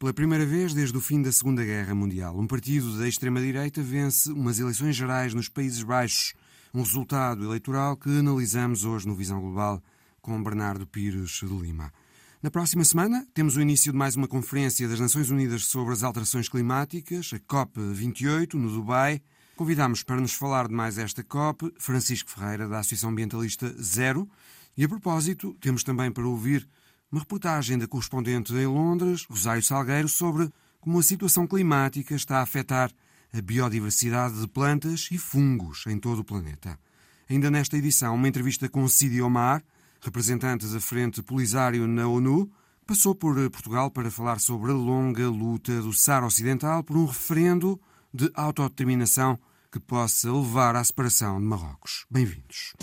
[0.00, 4.32] Pela primeira vez desde o fim da Segunda Guerra Mundial, um partido da extrema-direita vence
[4.32, 6.32] umas eleições gerais nos Países Baixos,
[6.72, 9.82] um resultado eleitoral que analisamos hoje no Visão Global
[10.22, 11.92] com Bernardo Pires de Lima.
[12.42, 16.02] Na próxima semana, temos o início de mais uma conferência das Nações Unidas sobre as
[16.02, 19.20] alterações climáticas, a COP28, no Dubai.
[19.54, 24.26] Convidamos para nos falar de mais esta COP Francisco Ferreira, da Associação Ambientalista Zero.
[24.78, 26.66] E a propósito, temos também para ouvir
[27.10, 30.50] uma reportagem da correspondente em Londres, Rosário Salgueiro, sobre
[30.80, 32.90] como a situação climática está a afetar
[33.32, 36.78] a biodiversidade de plantas e fungos em todo o planeta.
[37.28, 39.62] Ainda nesta edição, uma entrevista com Cidi Omar,
[40.00, 42.50] representante da Frente Polisário na ONU,
[42.86, 47.80] passou por Portugal para falar sobre a longa luta do Saara Ocidental por um referendo
[48.12, 49.38] de autodeterminação
[49.70, 52.04] que possa levar à separação de Marrocos.
[52.10, 52.74] Bem-vindos.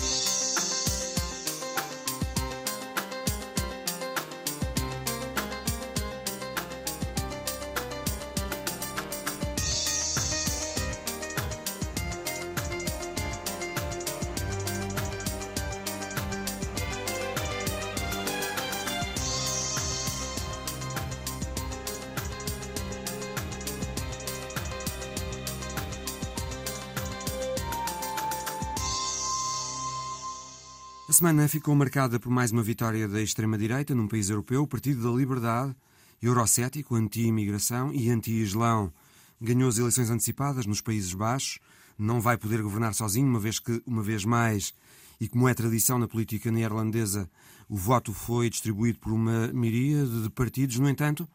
[31.17, 35.17] Semana ficou marcada por mais uma vitória da extrema-direita num país europeu, o Partido da
[35.17, 35.75] Liberdade,
[36.21, 38.93] eurocético, anti-imigração e anti-islão.
[39.41, 41.57] Ganhou as eleições antecipadas nos Países Baixos,
[41.97, 44.75] não vai poder governar sozinho, uma vez que, uma vez mais,
[45.19, 47.27] e como é tradição na política neerlandesa,
[47.67, 50.77] o voto foi distribuído por uma miríade de partidos.
[50.77, 51.27] No entanto,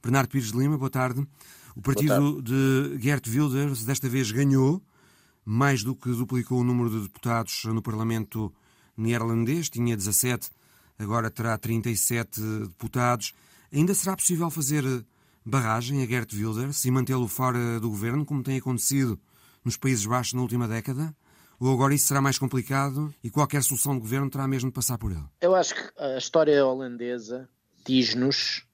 [0.00, 1.26] Bernardo Pires de Lima, boa tarde.
[1.74, 4.80] O partido de Gert Wilders desta vez ganhou,
[5.44, 8.54] mais do que duplicou o número de deputados no Parlamento
[8.96, 10.50] neerlandês, tinha 17,
[10.98, 13.32] agora terá 37 deputados.
[13.72, 14.84] Ainda será possível fazer
[15.44, 19.18] barragem a Gert Wilders e mantê-lo fora do governo, como tem acontecido
[19.64, 21.14] nos Países Baixos na última década?
[21.58, 24.98] Ou agora isso será mais complicado e qualquer solução de governo terá mesmo de passar
[24.98, 25.24] por ele?
[25.40, 27.48] Eu acho que a história holandesa
[27.86, 28.66] diz-nos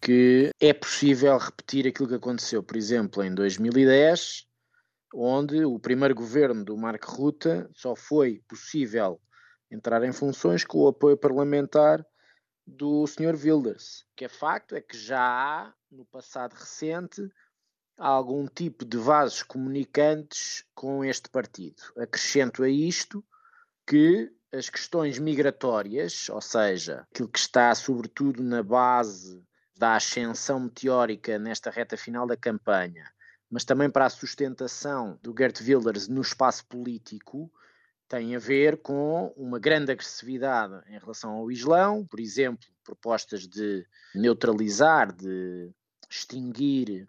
[0.00, 4.46] que é possível repetir aquilo que aconteceu, por exemplo, em 2010,
[5.14, 9.20] onde o primeiro governo do Mark Rutte só foi possível
[9.72, 12.04] entrar em funções com o apoio parlamentar
[12.66, 13.34] do Sr.
[13.34, 14.02] Wilders.
[14.12, 17.28] O que é facto é que já há, no passado recente,
[17.96, 21.82] algum tipo de vasos comunicantes com este partido.
[21.96, 23.24] Acrescento a isto
[23.86, 29.42] que as questões migratórias, ou seja, aquilo que está sobretudo na base
[29.76, 33.10] da ascensão meteórica nesta reta final da campanha,
[33.50, 37.50] mas também para a sustentação do Gert Wilders no espaço político,
[38.12, 43.86] tem a ver com uma grande agressividade em relação ao Islão, por exemplo, propostas de
[44.14, 45.70] neutralizar, de
[46.10, 47.08] extinguir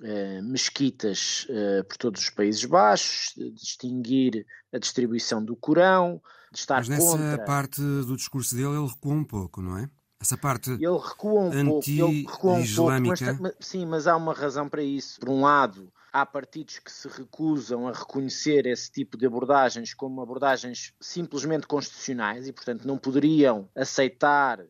[0.00, 6.22] uh, mesquitas uh, por todos os Países Baixos, de extinguir a distribuição do Corão,
[6.52, 7.44] de estar Mas nessa contra...
[7.44, 9.90] parte do discurso dele ele recua um pouco, não é?
[10.20, 14.32] Essa parte ele recua um pouco, ele recua um pouco mas, sim, mas há uma
[14.32, 15.18] razão para isso.
[15.18, 20.22] Por um lado, há partidos que se recusam a reconhecer esse tipo de abordagens como
[20.22, 24.64] abordagens simplesmente constitucionais e, portanto, não poderiam aceitar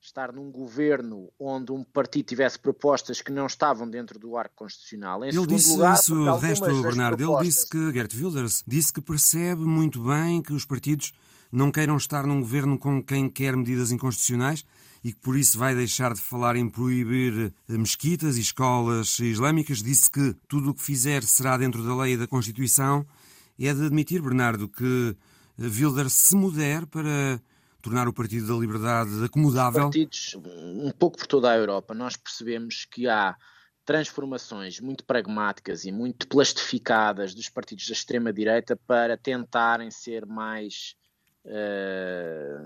[0.00, 5.24] estar num governo onde um partido tivesse propostas que não estavam dentro do arco constitucional.
[5.24, 7.46] Em ele disse lugar, isso, o resto, Bernardo, propostas...
[7.46, 11.12] ele disse que, Gert Wilders, disse que percebe muito bem que os partidos
[11.50, 14.64] não queiram estar num governo com quem quer medidas inconstitucionais
[15.02, 19.82] e que por isso vai deixar de falar em proibir mesquitas e escolas islâmicas.
[19.82, 23.06] Disse que tudo o que fizer será dentro da lei e da Constituição.
[23.58, 25.16] É de admitir, Bernardo, que
[25.58, 27.40] Wilders se muder para
[27.82, 29.84] tornar o Partido da Liberdade acomodável.
[29.84, 33.36] Partidos, um pouco por toda a Europa, nós percebemos que há
[33.84, 40.94] transformações muito pragmáticas e muito plastificadas dos partidos da extrema-direita para tentarem ser mais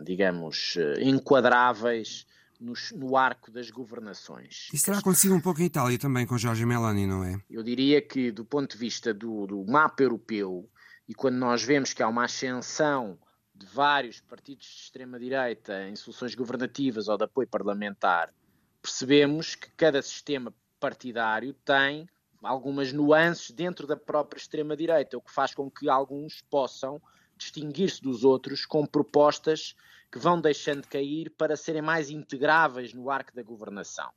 [0.04, 2.26] digamos, eh, enquadráveis
[2.60, 4.68] no, no, arco das governações.
[4.72, 7.40] Isso terá acontecido um pouco em Itália também com Jorge Meloni, não é?
[7.50, 10.68] Eu diria que, do ponto de vista do, do mapa europeu,
[11.08, 13.18] e quando nós vemos que há uma ascensão
[13.54, 18.32] de vários partidos de extrema-direita em soluções governativas ou de apoio parlamentar,
[18.80, 22.08] percebemos que cada sistema partidário tem
[22.42, 27.00] algumas nuances dentro da própria extrema-direita, o que faz com que alguns possam
[27.42, 29.74] distinguir-se dos outros com propostas
[30.10, 34.10] que vão deixando de cair para serem mais integráveis no arco da governação.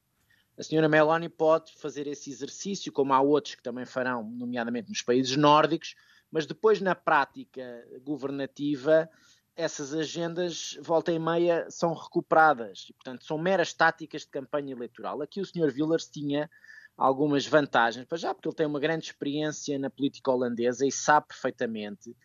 [0.58, 5.02] A senhora Meloni pode fazer esse exercício, como há outros que também farão, nomeadamente nos
[5.02, 5.96] países nórdicos,
[6.32, 9.10] mas depois na prática governativa
[9.56, 12.88] essas agendas, volta e meia, são recuperadas.
[12.90, 15.22] E, portanto, são meras táticas de campanha eleitoral.
[15.22, 15.74] Aqui o Sr.
[15.74, 16.50] Wilders tinha
[16.98, 21.28] algumas vantagens, para já porque ele tem uma grande experiência na política holandesa e sabe
[21.28, 22.16] perfeitamente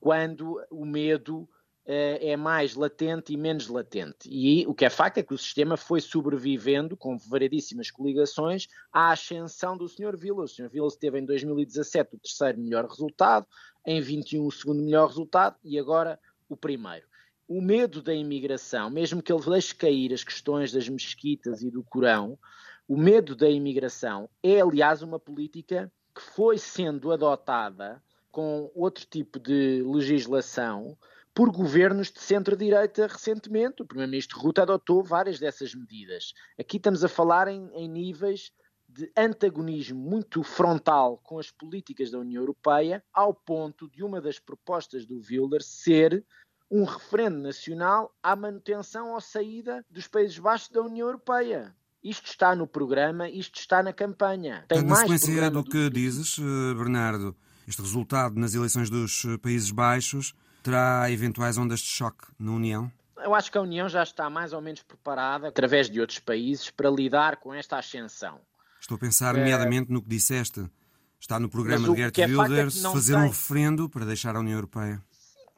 [0.00, 1.48] quando o medo
[1.92, 4.28] é mais latente e menos latente.
[4.30, 9.10] E o que é facto é que o sistema foi sobrevivendo com variedíssimas coligações à
[9.10, 10.16] ascensão do Sr.
[10.16, 10.44] Vila.
[10.44, 10.68] O Sr.
[10.68, 13.44] Vila teve em 2017 o terceiro melhor resultado,
[13.84, 16.18] em 21 o segundo melhor resultado e agora
[16.48, 17.06] o primeiro.
[17.48, 21.82] O medo da imigração, mesmo que ele deixe cair as questões das mesquitas e do
[21.82, 22.38] Corão,
[22.86, 28.00] o medo da imigração é, aliás, uma política que foi sendo adotada
[28.30, 30.96] com outro tipo de legislação
[31.34, 33.82] por governos de centro-direita recentemente.
[33.82, 36.32] O Primeiro-Ministro Ruta adotou várias dessas medidas.
[36.58, 38.52] Aqui estamos a falar em, em, níveis
[38.88, 44.38] de antagonismo muito frontal com as políticas da União Europeia, ao ponto de uma das
[44.38, 46.24] propostas do Wilders ser
[46.70, 51.74] um referendo nacional à manutenção ou saída dos Países Baixos da União Europeia.
[52.02, 54.64] Isto está no programa, isto está na campanha.
[54.68, 57.36] Tem na sequência do que dizes, eh, Bernardo,
[57.70, 62.92] este resultado nas eleições dos eh, Países Baixos terá eventuais ondas de choque na União?
[63.16, 66.70] Eu acho que a União já está mais ou menos preparada, através de outros países,
[66.70, 68.40] para lidar com esta ascensão.
[68.80, 70.68] Estou a pensar, nomeadamente, no que disseste.
[71.20, 73.22] Está no programa de Gert é, é Wilders é fazer tem...
[73.22, 75.02] um referendo para deixar a União Europeia.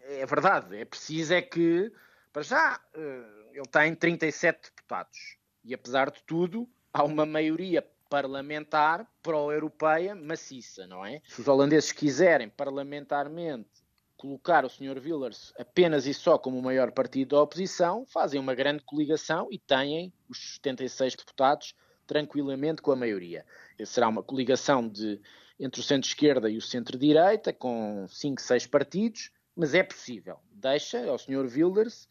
[0.02, 0.76] É verdade.
[0.76, 1.90] É preciso é que,
[2.32, 5.18] para já, eh, ele tem 37 deputados.
[5.64, 7.80] E, apesar de tudo, há uma maioria
[8.12, 11.22] parlamentar pró-europeia maciça, não é?
[11.24, 13.70] Se os holandeses quiserem parlamentarmente
[14.18, 15.00] colocar o Sr.
[15.02, 19.58] Wilders apenas e só como o maior partido da oposição, fazem uma grande coligação e
[19.58, 21.74] têm os 76 deputados
[22.06, 23.46] tranquilamente com a maioria.
[23.82, 25.18] Será uma coligação de,
[25.58, 30.38] entre o centro-esquerda e o centro-direita, com 5, 6 partidos, mas é possível.
[30.50, 31.46] Deixa ao Sr.
[31.50, 32.06] Wilders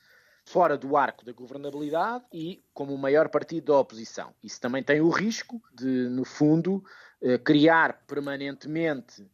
[0.45, 4.33] fora do arco da governabilidade e como o maior partido da oposição.
[4.43, 6.83] Isso também tem o risco de, no fundo,
[7.21, 9.29] eh, criar permanentemente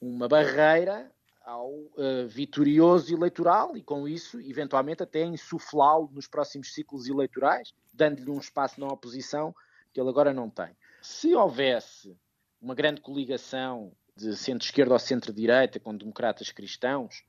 [0.00, 1.10] uma barreira
[1.42, 8.30] ao uh, vitorioso eleitoral e, com isso, eventualmente até insuflá-lo nos próximos ciclos eleitorais, dando-lhe
[8.30, 9.54] um espaço na oposição
[9.92, 10.76] que ele agora não tem.
[11.02, 12.16] Se houvesse
[12.60, 17.24] uma grande coligação de centro-esquerda ou centro-direita com democratas cristãos,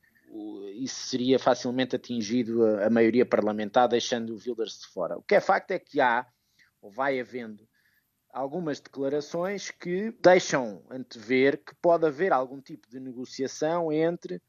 [0.75, 5.18] isso seria facilmente atingido a, a maioria parlamentar, deixando o Wilders de fora.
[5.18, 6.25] O que é facto é que há,
[6.81, 7.68] ou vai havendo,
[8.33, 14.42] algumas declarações que deixam antever que pode haver algum tipo de negociação entre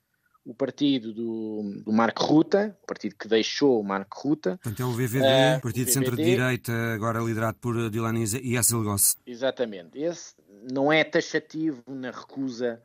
[0.44, 4.58] o partido do, do Marco Ruta, o partido que deixou o Marco Ruta.
[4.62, 9.16] Portanto, é o VVD, uh, partido de centro-direita, agora liderado por Dilan Yassilgoss.
[9.24, 10.00] Exatamente.
[10.00, 10.34] Esse
[10.72, 12.82] não é taxativo na recusa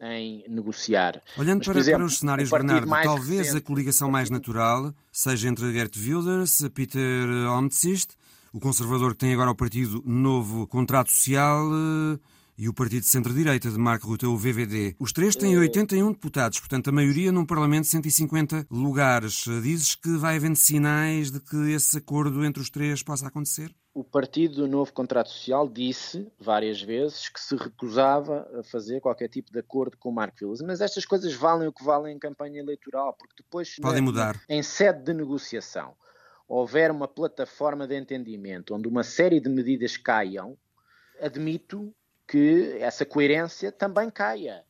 [0.00, 1.20] em negociar.
[1.36, 5.48] Olhando Mas, para, exemplo, para, os cenários, Bernardo, talvez recente, a coligação mais natural seja
[5.48, 8.16] entre Gert Wilders, Peter Omtzigt
[8.52, 12.18] o conservador que tem agora o Partido Novo Contrato Social eh,
[12.56, 14.96] e o Partido de Centro-Direita de Marco Rutte, o VVD.
[14.98, 19.44] Os três têm 81 deputados, portanto a maioria num Parlamento de 150 lugares.
[19.62, 23.72] Dizes que vai havendo sinais de que esse acordo entre os três possa acontecer?
[23.98, 29.26] O Partido do Novo Contrato Social disse várias vezes que se recusava a fazer qualquer
[29.26, 30.60] tipo de acordo com o Marco Villas.
[30.60, 34.40] Mas estas coisas valem o que valem em campanha eleitoral, porque depois, Podem mudar.
[34.48, 35.96] em sede de negociação,
[36.46, 40.56] houver uma plataforma de entendimento onde uma série de medidas caiam,
[41.20, 41.92] admito
[42.24, 44.62] que essa coerência também caia.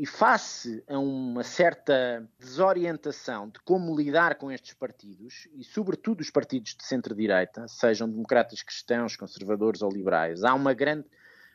[0.00, 6.30] E face a uma certa desorientação de como lidar com estes partidos, e sobretudo os
[6.30, 11.04] partidos de centro-direita, sejam democratas cristãos, conservadores ou liberais, há uma grande.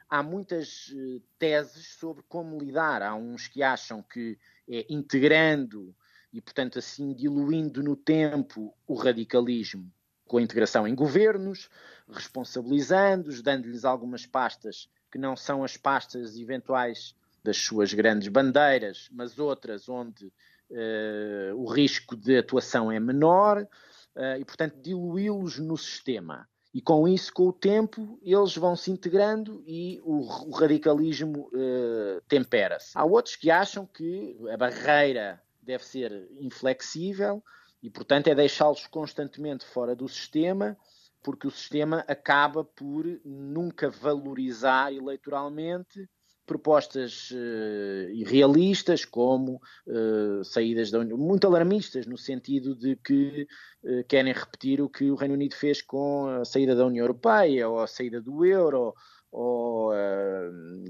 [0.10, 3.02] Há muitas eh, teses sobre como lidar.
[3.02, 4.38] Há uns que acham que
[4.70, 5.96] é integrando
[6.34, 9.90] e, portanto, assim diluindo no tempo o radicalismo
[10.28, 11.70] com a integração em governos,
[12.10, 19.38] responsabilizando-os, dando-lhes algumas pastas que não são as pastas eventuais das suas grandes bandeiras, mas
[19.38, 23.68] outras onde uh, o risco de atuação é menor,
[24.16, 26.48] uh, e, portanto, diluí-los no sistema.
[26.74, 32.22] E com isso, com o tempo, eles vão se integrando e o, o radicalismo uh,
[32.28, 32.92] tempera-se.
[32.96, 37.44] Há outros que acham que a barreira deve ser inflexível
[37.82, 40.76] e, portanto, é deixá-los constantemente fora do sistema,
[41.22, 46.10] porque o sistema acaba por nunca valorizar eleitoralmente
[46.46, 53.48] propostas uh, irrealistas, como uh, saídas da União, muito alarmistas, no sentido de que
[53.84, 57.70] uh, querem repetir o que o Reino Unido fez com a saída da União Europeia
[57.70, 58.94] ou a saída do euro,
[59.32, 59.92] ou,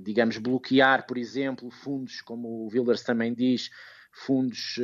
[0.01, 3.69] digamos, bloquear, por exemplo, fundos, como o Wilders também diz,
[4.11, 4.77] fundos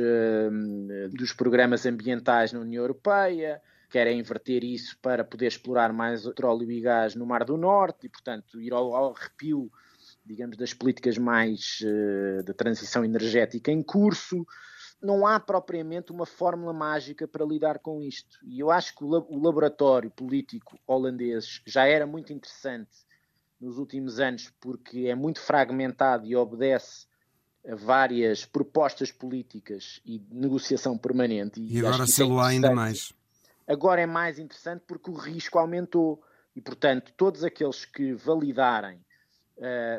[1.12, 3.60] dos programas ambientais na União Europeia,
[3.90, 8.08] querem inverter isso para poder explorar mais petróleo e gás no Mar do Norte e,
[8.08, 9.70] portanto, ir ao, ao arrepio,
[10.24, 14.46] digamos, das políticas mais uh, da transição energética em curso.
[15.02, 18.38] Não há propriamente uma fórmula mágica para lidar com isto.
[18.42, 22.90] E eu acho que o laboratório político holandês já era muito interessante
[23.58, 27.06] nos últimos anos porque é muito fragmentado e obedece
[27.66, 31.60] a várias propostas políticas e negociação permanente.
[31.60, 33.12] E, e agora se lo há ainda mais.
[33.66, 36.22] Agora é mais interessante porque o risco aumentou
[36.56, 39.00] e, portanto, todos aqueles que validarem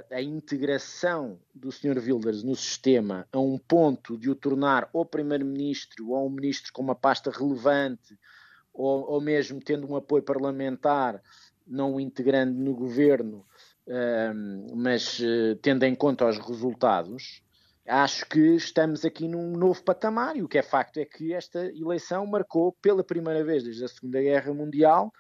[0.10, 2.00] a integração do Sr.
[2.00, 6.82] Wilders no sistema a um ponto de o tornar ou primeiro-ministro ou um ministro com
[6.82, 8.18] uma pasta relevante
[8.74, 11.22] ou, ou mesmo tendo um apoio parlamentar,
[11.68, 13.46] não o integrando no governo,
[13.88, 17.44] uh, mas uh, tendo em conta os resultados,
[17.88, 21.66] acho que estamos aqui num novo patamar e o que é facto é que esta
[21.66, 25.12] eleição marcou pela primeira vez desde a Segunda Guerra Mundial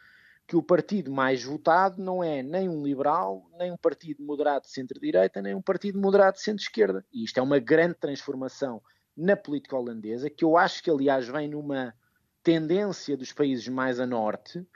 [0.51, 4.72] que o partido mais votado não é nem um liberal, nem um partido moderado de
[4.72, 7.05] centro-direita, nem um partido moderado de centro-esquerda.
[7.10, 8.81] E isto é uma grande transformação
[9.15, 11.93] na política holandesa, que eu acho que, aliás, vem numa
[12.43, 14.67] tendência dos países mais a norte.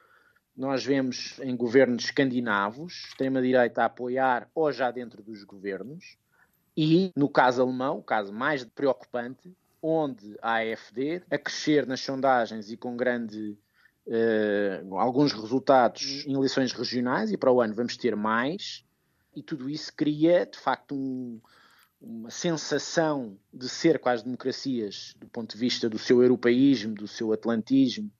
[0.55, 6.17] Nós vemos em governos escandinavos, extrema-direita a apoiar ou já dentro dos governos,
[6.77, 12.71] e, no caso alemão, o caso mais preocupante, onde a AfD, a crescer nas sondagens
[12.71, 13.57] e com grande
[14.07, 18.83] uh, alguns resultados em eleições regionais, e para o ano vamos ter mais,
[19.35, 21.39] e tudo isso cria, de facto, um,
[21.99, 27.33] uma sensação de cerco às democracias do ponto de vista do seu europeísmo, do seu
[27.33, 28.11] atlantismo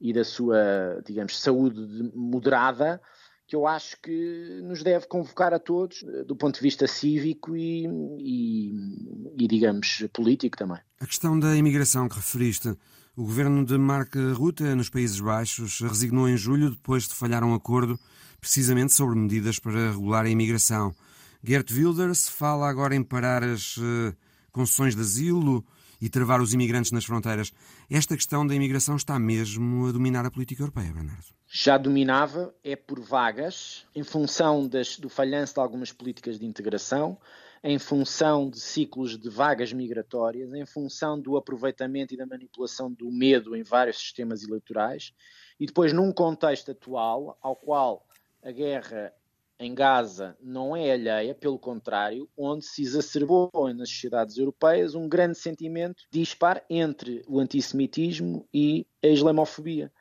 [0.00, 3.00] e da sua, digamos, saúde moderada,
[3.46, 7.56] que eu acho que nos deve convocar a todos, eh, do ponto de vista cívico
[7.56, 7.86] e,
[8.18, 10.80] e, e, digamos, político também.
[11.00, 12.76] A questão da imigração que referiste,
[13.14, 17.54] o governo de Mark Rutte, nos Países Baixos, resignou em julho depois de falhar um
[17.54, 17.98] acordo
[18.40, 20.94] precisamente sobre medidas para regular a imigração.
[21.44, 24.16] Gert Wilders fala agora em parar as uh,
[24.50, 25.64] concessões de asilo
[26.00, 27.52] e travar os imigrantes nas fronteiras.
[27.90, 31.26] Esta questão da imigração está mesmo a dominar a política europeia, Bernardo?
[31.46, 37.18] Já dominava, é por vagas, em função das, do falhanço de algumas políticas de integração,
[37.64, 43.10] em função de ciclos de vagas migratórias, em função do aproveitamento e da manipulação do
[43.10, 45.12] medo em vários sistemas eleitorais,
[45.60, 48.06] e depois num contexto atual ao qual
[48.42, 49.12] a guerra
[49.60, 55.38] em Gaza não é alheia, pelo contrário, onde se exacerbou nas sociedades europeias um grande
[55.38, 59.92] sentimento dispar entre o antissemitismo e a islamofobia.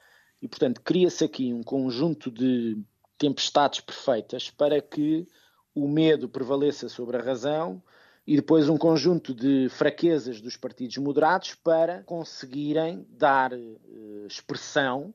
[0.41, 2.75] E, portanto, cria-se aqui um conjunto de
[3.19, 5.27] tempestades perfeitas para que
[5.73, 7.81] o medo prevaleça sobre a razão
[8.25, 15.13] e depois um conjunto de fraquezas dos partidos moderados para conseguirem dar uh, expressão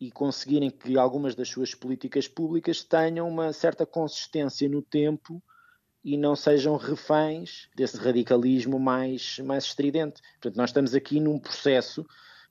[0.00, 5.42] e conseguirem que algumas das suas políticas públicas tenham uma certa consistência no tempo
[6.04, 10.22] e não sejam reféns desse radicalismo mais, mais estridente.
[10.34, 12.06] Portanto, nós estamos aqui num processo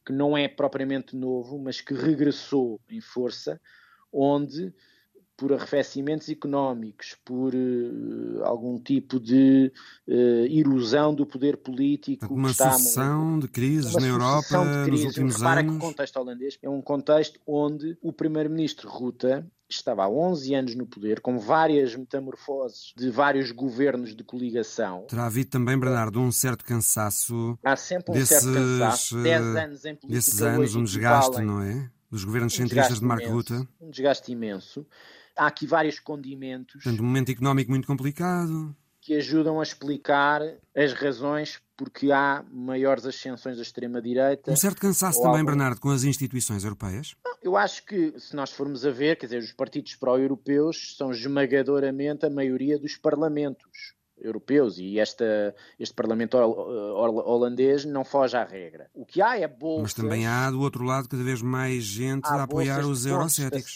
[0.06, 3.60] que não é propriamente novo, mas que regressou em força,
[4.12, 4.74] onde
[5.38, 9.72] por arrefecimentos económicos, por uh, algum tipo de
[10.08, 10.12] uh,
[10.50, 12.34] erosão do poder político.
[12.34, 15.06] Uma sucessão de crises na Europa de crises.
[15.06, 15.72] nos últimos Repara anos.
[15.72, 20.75] que o contexto holandês é um contexto onde o primeiro-ministro Rutte estava há 11 anos
[20.75, 25.06] no poder, com várias metamorfoses de vários governos de coligação.
[25.08, 27.60] Terá havido também, Bernardo, um certo cansaço.
[27.63, 29.22] Há sempre um desses, certo cansaço.
[29.22, 30.08] 10 eh, anos em política.
[30.08, 31.89] Desses anos, um desgaste, não é?
[32.10, 33.67] Dos governos um centristas de Marco Rutte.
[33.82, 34.86] Um desgaste imenso
[35.38, 36.84] há aqui vários condimentos.
[36.84, 38.75] Portanto, um momento económico muito complicado.
[39.00, 40.41] Que ajudam a explicar
[40.75, 44.51] as razões porque há maiores ascensões da extrema-direita.
[44.51, 45.46] Um certo cansaço também.
[45.46, 47.15] Bernardo, com as instituições europeias?
[47.41, 52.25] Eu acho que, se nós formos a ver, quer dizer, os partidos pró-europeus são esmagadoramente
[52.25, 58.89] a maioria dos parlamentos europeus e esta, este parlamento holandês não foge à regra.
[58.94, 59.84] O que há é bolsas...
[59.84, 63.75] Mas também há, do outro lado, cada vez mais gente a apoiar os eurocéticos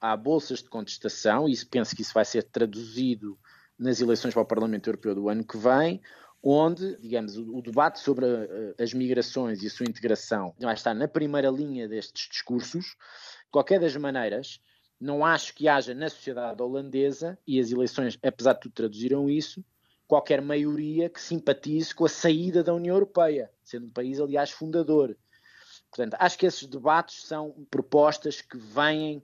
[0.00, 3.38] há bolsas de contestação, e penso que isso vai ser traduzido
[3.78, 6.00] nas eleições para o Parlamento Europeu do ano que vem,
[6.42, 11.08] onde, digamos, o, debate sobre a, as migrações e a sua integração vai estar na
[11.08, 12.84] primeira linha destes discursos.
[12.84, 14.60] De qualquer das maneiras,
[15.00, 19.64] não acho que haja na sociedade holandesa, e as eleições, apesar de tudo, traduziram isso,
[20.06, 25.16] qualquer maioria que simpatize com a saída da União Europeia, sendo um país, aliás, fundador.
[25.90, 29.22] Portanto, acho que esses debates são propostas que vêm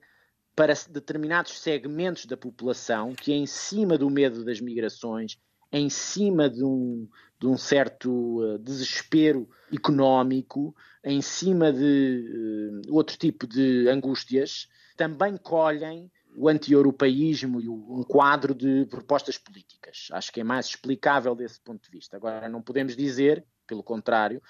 [0.55, 5.37] para determinados segmentos da população que, em cima do medo das migrações,
[5.73, 7.09] em cima de um,
[7.41, 15.37] de um certo uh, desespero económico, em cima de uh, outro tipo de angústias, também
[15.37, 20.09] colhem o anti-europeísmo e um quadro de propostas políticas.
[20.13, 22.17] Acho que é mais explicável desse ponto de vista.
[22.17, 24.43] Agora, não podemos dizer, pelo contrário,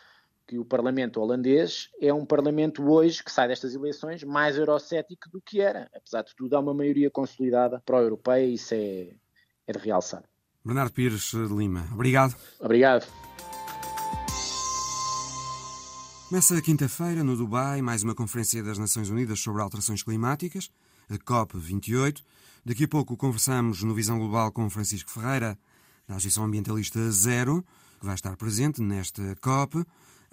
[0.47, 5.41] que o Parlamento holandês é um Parlamento hoje que sai destas eleições mais eurocético do
[5.41, 5.91] que era.
[5.95, 9.15] Apesar de tudo, há uma maioria consolidada pró-europeia e isso é,
[9.67, 10.23] é de realçar.
[10.65, 12.35] Bernardo Pires de Lima, obrigado.
[12.61, 13.07] Obrigado.
[16.29, 20.71] Começa quinta-feira, no Dubai, mais uma Conferência das Nações Unidas sobre Alterações Climáticas,
[21.09, 22.23] a COP28.
[22.65, 25.57] Daqui a pouco conversamos no Visão Global com Francisco Ferreira,
[26.09, 27.65] da Agência Ambientalista Zero,
[28.01, 29.85] que vai estar presente nesta COP.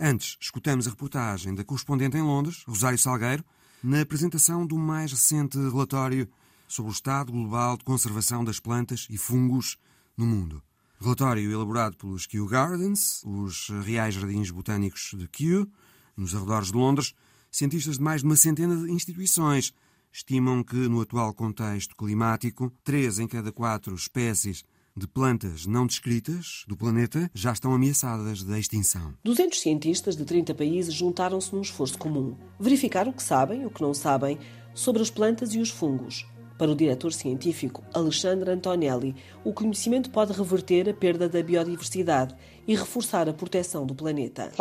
[0.04, 3.46] Antes, escutamos a reportagem da correspondente em Londres, Rosário Salgueiro,
[3.84, 6.28] na apresentação do mais recente relatório
[6.68, 9.78] sobre o estado global de conservação das plantas e fungos
[10.18, 10.64] no mundo.
[11.00, 15.72] Relatório elaborado pelos Kew Gardens, os Reais Jardins Botânicos de Kew,
[16.18, 17.14] nos arredores de Londres,
[17.52, 19.72] cientistas de mais de uma centena de instituições
[20.12, 24.64] estimam que, no atual contexto climático, três em cada quatro espécies
[24.96, 29.14] de plantas não descritas do planeta já estão ameaçadas de extinção.
[29.24, 32.36] 200 cientistas de 30 países juntaram-se num esforço comum.
[32.60, 34.38] Verificar o que sabem e o que não sabem
[34.74, 36.26] sobre as plantas e os fungos.
[36.58, 42.36] Para o diretor científico Alexandre Antonelli, o conhecimento pode reverter a perda da biodiversidade
[42.68, 44.52] e reforçar a proteção do planeta.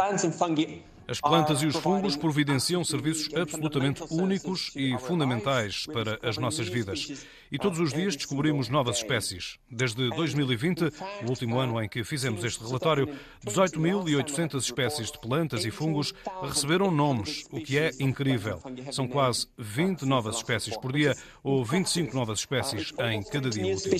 [1.06, 7.26] As plantas e os fungos providenciam serviços absolutamente únicos e fundamentais para as nossas vidas.
[7.52, 9.58] E todos os dias descobrimos novas espécies.
[9.68, 10.84] Desde 2020,
[11.24, 13.08] o último ano em que fizemos este relatório,
[13.44, 18.62] 18.800 espécies de plantas e fungos receberam nomes, o que é incrível.
[18.92, 23.90] São quase 20 novas espécies por dia ou 25 novas espécies em cada dia útil.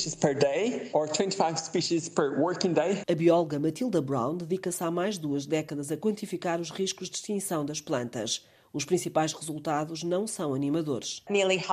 [3.09, 7.17] A bióloga Matilda Brown dedica-se há mais de duas décadas a quantificar os riscos de
[7.17, 8.45] extinção das plantas.
[8.73, 11.23] Os principais resultados não são animadores.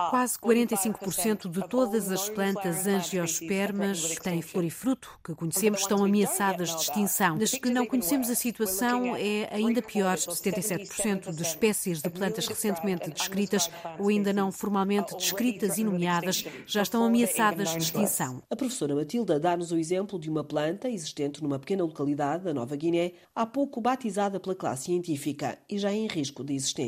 [0.09, 6.03] Quase 45% de todas as plantas angiospermas que têm flor e fruto que conhecemos estão
[6.03, 7.37] ameaçadas de extinção.
[7.37, 10.17] Das que não conhecemos a situação é ainda pior.
[10.17, 16.81] 77% de espécies de plantas recentemente descritas ou ainda não formalmente descritas e nomeadas já
[16.81, 18.41] estão ameaçadas de extinção.
[18.49, 22.75] A professora Matilda dá-nos o exemplo de uma planta existente numa pequena localidade da Nova
[22.75, 26.86] Guiné, há pouco batizada pela classe científica e já em risco de existência.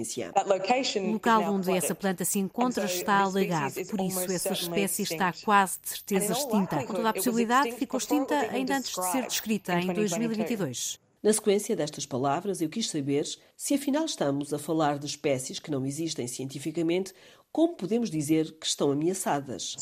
[1.10, 5.80] O local onde essa planta se encontra está alagado, por isso essa espécie está quase
[5.82, 6.84] de certeza extinta.
[6.86, 11.00] Com toda a possibilidade, ficou extinta ainda antes de ser descrita, em 2022.
[11.22, 15.70] Na sequência destas palavras, eu quis saber se afinal estamos a falar de espécies que
[15.70, 17.14] não existem cientificamente
[17.52, 19.76] como podemos dizer que estão ameaçadas?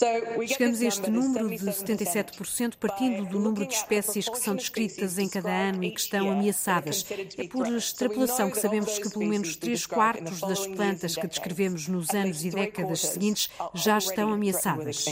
[0.48, 5.28] Chegamos a este número de 77% partindo do número de espécies que são descritas em
[5.28, 7.06] cada ano e que estão ameaçadas.
[7.38, 12.10] É por extrapolação que sabemos que pelo menos 3 quartos das plantas que descrevemos nos
[12.12, 15.06] anos e décadas seguintes já estão ameaçadas.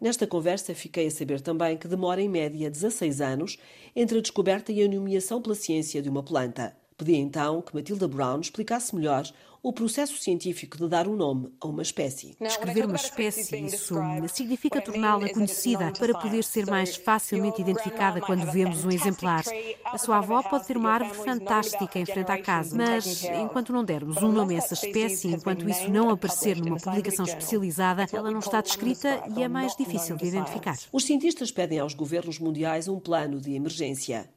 [0.00, 3.58] Nesta conversa fiquei a saber também que demora em média 16 anos
[3.96, 6.76] entre a descoberta e a nomeação pela ciência de uma planta.
[6.96, 9.24] Pedi então que Matilda Brown explicasse melhor
[9.62, 12.36] o processo científico de dar um nome a uma espécie.
[12.40, 13.94] Descrever uma espécie, isso
[14.34, 19.44] significa torná-la conhecida para poder ser mais facilmente identificada quando vemos um exemplar.
[19.84, 23.84] A sua avó pode ter uma árvore fantástica em frente à casa, mas enquanto não
[23.84, 28.40] dermos um nome a essa espécie, enquanto isso não aparecer numa publicação especializada, ela não
[28.40, 30.76] está descrita e é mais difícil de identificar.
[30.90, 34.28] Os cientistas pedem aos governos mundiais um plano de emergência.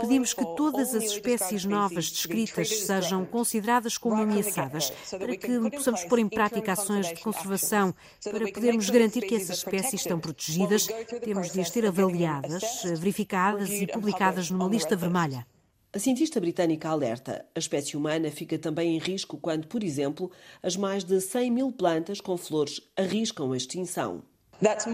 [0.00, 6.18] Pedimos que todas as espécies novas descritas sejam consideradas como ameaçadas para que possamos pôr
[6.18, 10.88] em prática ações de conservação, para podermos garantir que essas espécies estão protegidas,
[11.22, 15.46] temos de as ter avaliadas, verificadas e publicadas numa lista vermelha.
[15.92, 20.30] A cientista britânica alerta: a espécie humana fica também em risco quando, por exemplo,
[20.62, 24.22] as mais de 100 mil plantas com flores arriscam a extinção.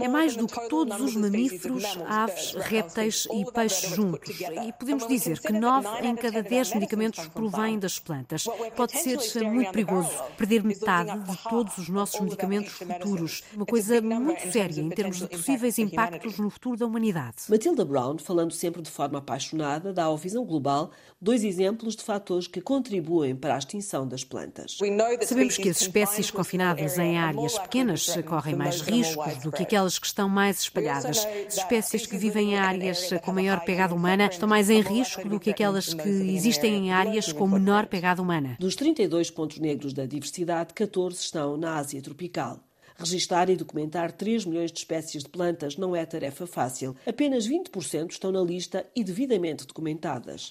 [0.01, 4.41] É mais do que todos os mamíferos, aves, répteis e peixes juntos.
[4.41, 8.47] E podemos dizer que 9 em cada 10 medicamentos provêm das plantas.
[8.77, 13.43] Pode ser muito perigoso perder metade de todos os nossos medicamentos futuros.
[13.55, 17.37] Uma coisa muito séria em termos de possíveis impactos no futuro da humanidade.
[17.49, 22.47] Matilda Brown, falando sempre de forma apaixonada, dá ao Visão Global dois exemplos de fatores
[22.47, 24.79] que contribuem para a extinção das plantas.
[25.23, 30.07] Sabemos que as espécies confinadas em áreas pequenas correm mais riscos do que aquelas que
[30.07, 31.27] estão mais espalhadas.
[31.47, 35.41] As espécies que vivem em áreas com maior pegada humana estão mais em risco do
[35.41, 38.57] que aquelas que existem em áreas com menor pegada humana.
[38.61, 42.66] Dos 32 pontos negros da diversidade, 14 estão na Ásia tropical.
[42.99, 46.97] Registar e documentar 3 milhões de espécies de plantas não é tarefa fácil.
[47.07, 50.51] Apenas 20% estão na lista e devidamente documentadas.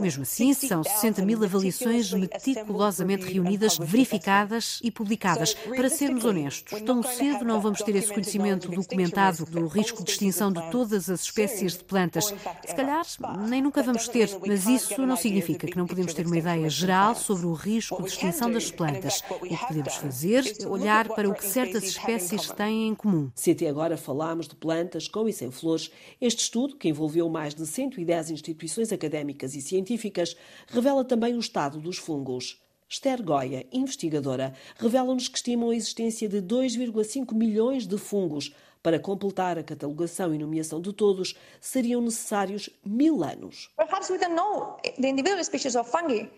[0.00, 5.54] Mesmo assim, são 60 mil avaliações meticulosamente reunidas, verificadas e publicadas.
[5.54, 10.52] Para sermos honestos, tão cedo não vamos ter esse conhecimento documentado do risco de extinção
[10.52, 12.26] de todas as espécies de plantas.
[12.66, 13.04] Se calhar
[13.48, 17.14] nem nunca vamos ter, mas isso não significa que não podemos ter uma ideia geral
[17.14, 19.22] sobre o risco de extinção das plantas.
[19.30, 23.30] O que podemos fazer é olhar para o que certas espécies têm em comum.
[23.34, 27.54] Se até agora falámos de plantas com e sem flores, este estudo, que envolveu mais
[27.54, 32.60] de 110 instituições académicas e científicas, revela também o estado dos fungos.
[32.90, 38.54] Esther Goya, investigadora, revela-nos que estimam a existência de 2,5 milhões de fungos,
[38.88, 43.68] para completar a catalogação e nomeação de todos, seriam necessários mil anos.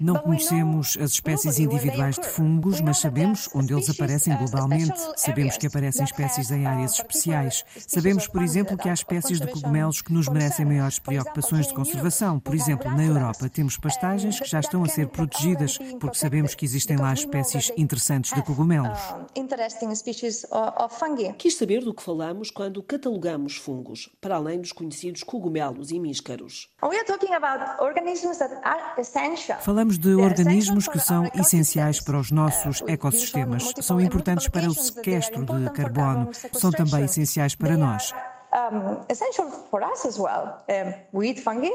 [0.00, 4.98] Não conhecemos as espécies individuais de fungos, mas sabemos onde eles aparecem globalmente.
[5.14, 7.64] Sabemos que aparecem espécies em áreas especiais.
[7.86, 12.40] Sabemos, por exemplo, que há espécies de cogumelos que nos merecem maiores preocupações de conservação.
[12.40, 16.64] Por exemplo, na Europa temos pastagens que já estão a ser protegidas, porque sabemos que
[16.64, 18.98] existem lá espécies interessantes de cogumelos.
[21.38, 26.00] Quis saber do que falamos falamos quando catalogamos fungos, para além dos conhecidos cogumelos e
[26.00, 26.70] míscaros.
[29.60, 35.44] Falamos de organismos que são essenciais para os nossos ecossistemas, são importantes para o sequestro
[35.44, 38.14] de carbono, são também essenciais para nós.
[39.08, 40.64] Essential for us as well.
[41.12, 41.70] Wheat fungi,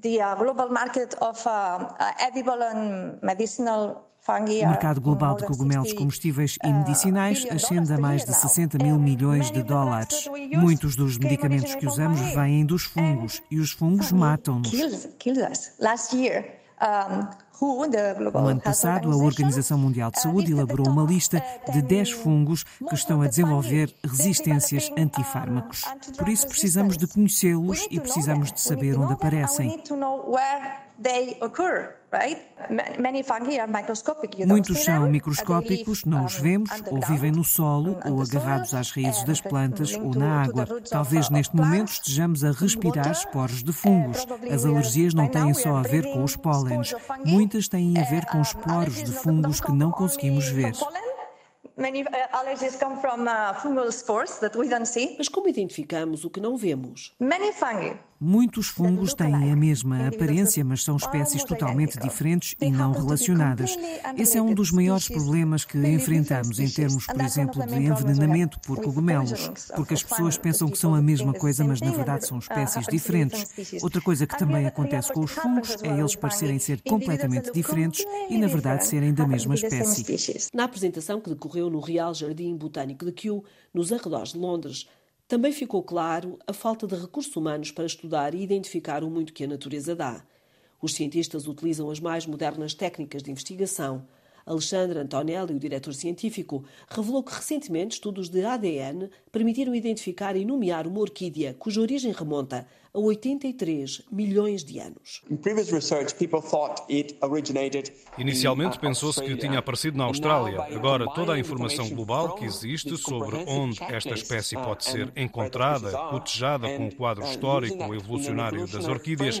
[0.00, 6.56] the uh, global market of uh, edible and medicinal o mercado global de cogumelos comestíveis
[6.62, 10.28] e medicinais ascende a mais de 60 mil milhões de dólares.
[10.52, 14.70] Muitos dos medicamentos que usamos vêm dos fungos e os fungos matam-nos.
[18.32, 22.94] No ano passado, a Organização Mundial de Saúde elaborou uma lista de 10 fungos que
[22.94, 25.82] estão a desenvolver resistências antifármacos.
[26.16, 29.80] Por isso, precisamos de conhecê-los e precisamos de saber onde aparecem.
[34.46, 39.40] Muitos são microscópicos, não os vemos, ou vivem no solo, ou agarrados às raízes das
[39.40, 40.66] plantas ou na água.
[40.90, 44.26] Talvez neste momento estejamos a respirar esporos de fungos.
[44.52, 48.40] As alergias não têm só a ver com os pólenes, muitas têm a ver com
[48.40, 50.72] os poros de fungos que não conseguimos ver.
[55.18, 57.14] Mas como identificamos o que não vemos?
[58.24, 63.76] Muitos fungos têm a mesma aparência, mas são espécies totalmente diferentes e não relacionadas.
[64.16, 68.80] Esse é um dos maiores problemas que enfrentamos em termos, por exemplo, de envenenamento por
[68.80, 72.86] cogumelos, porque as pessoas pensam que são a mesma coisa, mas na verdade são espécies
[72.86, 73.44] diferentes.
[73.82, 78.38] Outra coisa que também acontece com os fungos é eles parecerem ser completamente diferentes e,
[78.38, 80.06] na verdade, serem da mesma espécie.
[80.54, 84.86] Na apresentação que decorreu no Real Jardim Botânico de Kew, nos arredores de Londres,
[85.32, 89.44] também ficou claro a falta de recursos humanos para estudar e identificar o muito que
[89.44, 90.22] a natureza dá.
[90.78, 94.06] Os cientistas utilizam as mais modernas técnicas de investigação.
[94.44, 100.86] Alexandre Antonelli, o diretor científico, revelou que recentemente estudos de ADN permitiram identificar e nomear
[100.86, 105.22] uma orquídea cuja origem remonta a 83 milhões de anos.
[108.18, 110.60] Inicialmente pensou-se que tinha aparecido na Austrália.
[110.64, 116.68] Agora, toda a informação global que existe sobre onde esta espécie pode ser encontrada, cotejada
[116.76, 119.40] com o quadro histórico ou evolucionário das orquídeas,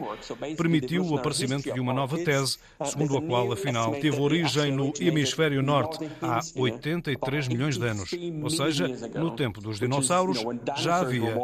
[0.56, 5.62] permitiu o aparecimento de uma nova tese, segundo a qual, afinal, teve origem no hemisfério
[5.62, 8.10] norte há 83 milhões de anos.
[8.42, 10.38] Ou seja, no tempo dos dinossauros
[10.78, 11.36] já havia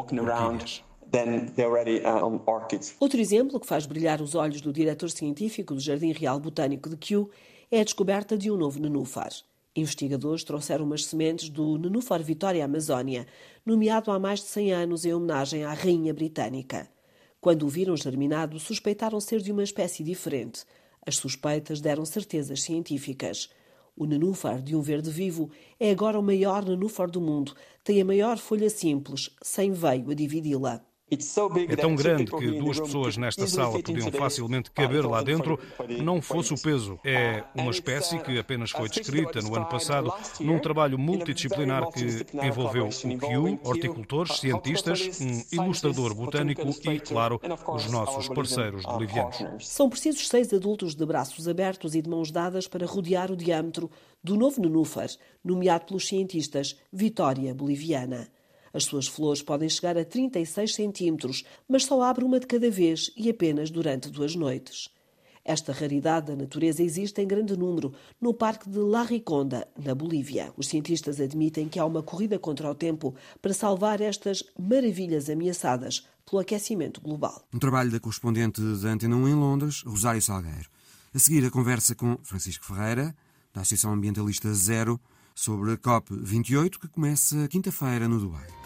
[2.46, 2.90] orquídeas.
[2.90, 6.90] Uh, Outro exemplo que faz brilhar os olhos do diretor científico do Jardim Real Botânico
[6.90, 7.30] de Kew
[7.70, 9.30] é a descoberta de um novo nenúfar.
[9.74, 13.26] Investigadores trouxeram umas sementes do nenúfar Vitória Amazónia,
[13.64, 16.88] nomeado há mais de 100 anos em homenagem à rainha britânica.
[17.40, 20.64] Quando o viram germinado, suspeitaram ser de uma espécie diferente.
[21.06, 23.48] As suspeitas deram certezas científicas.
[24.00, 27.52] O nenúfar de um verde vivo é agora o maior nenúfar do mundo.
[27.82, 30.87] Tem a maior folha simples, sem veio a dividi-la.
[31.10, 35.58] É tão grande que duas pessoas nesta sala podiam facilmente caber lá dentro,
[36.02, 36.98] não fosse o peso.
[37.04, 42.86] É uma espécie que apenas foi descrita no ano passado num trabalho multidisciplinar que envolveu
[42.88, 49.38] o Kew, horticultores, cientistas, um ilustrador botânico e, claro, os nossos parceiros bolivianos.
[49.60, 53.90] São precisos seis adultos de braços abertos e de mãos dadas para rodear o diâmetro
[54.22, 55.08] do novo nenúfar,
[55.42, 58.28] nomeado pelos cientistas Vitória Boliviana.
[58.78, 63.10] As suas flores podem chegar a 36 centímetros, mas só abre uma de cada vez
[63.16, 64.88] e apenas durante duas noites.
[65.44, 70.52] Esta raridade da natureza existe em grande número no Parque de La Riconda, na Bolívia.
[70.56, 76.06] Os cientistas admitem que há uma corrida contra o tempo para salvar estas maravilhas ameaçadas
[76.24, 77.48] pelo aquecimento global.
[77.52, 80.70] Um trabalho da correspondente da Antena 1 em Londres, Rosário Salgueiro.
[81.12, 83.12] A seguir, a conversa com Francisco Ferreira,
[83.52, 85.00] da Associação Ambientalista Zero,
[85.34, 88.57] sobre a COP28, que começa quinta-feira no Dubai.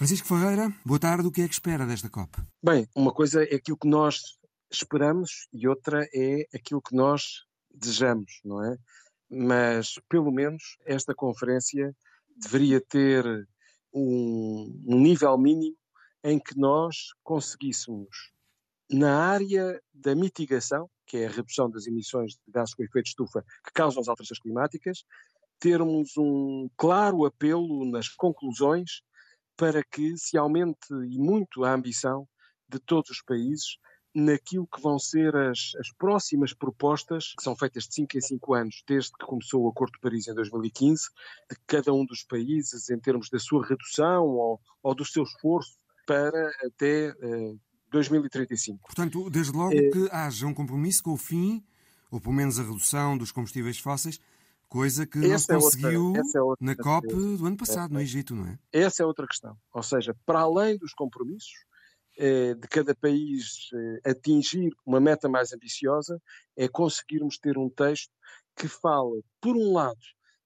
[0.00, 1.28] Francisco Ferreira, boa tarde.
[1.28, 2.38] O que é que espera desta COP?
[2.64, 4.38] Bem, uma coisa é aquilo que nós
[4.72, 8.78] esperamos e outra é aquilo que nós desejamos, não é?
[9.30, 11.94] Mas, pelo menos, esta conferência
[12.34, 13.26] deveria ter
[13.92, 15.76] um, um nível mínimo
[16.24, 18.32] em que nós conseguíssemos,
[18.90, 23.10] na área da mitigação, que é a redução das emissões de gases com efeito de
[23.10, 25.04] estufa que causam as alterações climáticas,
[25.58, 29.02] termos um claro apelo nas conclusões
[29.60, 32.26] para que se aumente e muito a ambição
[32.66, 33.76] de todos os países
[34.14, 38.54] naquilo que vão ser as, as, próximas propostas, que são feitas de 5 em 5
[38.54, 41.02] anos, desde que começou o Acordo de Paris em 2015,
[41.50, 45.78] de cada um dos países em termos da sua redução ou, ou do seu esforço
[46.06, 47.60] para até uh,
[47.92, 48.80] 2035.
[48.80, 49.90] Portanto, desde logo é...
[49.90, 51.62] que haja um compromisso com o fim,
[52.10, 54.18] ou pelo menos a redução dos combustíveis fósseis,
[54.70, 58.00] Coisa que não se conseguiu é outra, é na COP do ano passado, é, no
[58.00, 58.58] Egito, não é?
[58.72, 59.58] Essa é outra questão.
[59.74, 61.66] Ou seja, para além dos compromissos
[62.16, 66.22] eh, de cada país eh, atingir uma meta mais ambiciosa,
[66.56, 68.12] é conseguirmos ter um texto
[68.56, 69.98] que fala, por um lado,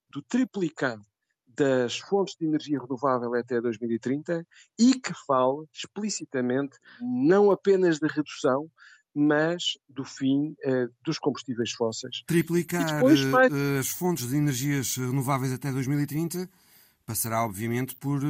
[0.08, 1.04] do triplicado
[1.46, 4.46] das fontes de energia renovável até 2030
[4.78, 8.70] e que fala explicitamente não apenas da redução,
[9.14, 12.22] mas do fim uh, dos combustíveis fósseis.
[12.26, 13.00] Triplicar
[13.30, 13.48] vai...
[13.48, 16.48] uh, as fontes de energias renováveis até 2030
[17.06, 18.20] passará, obviamente, por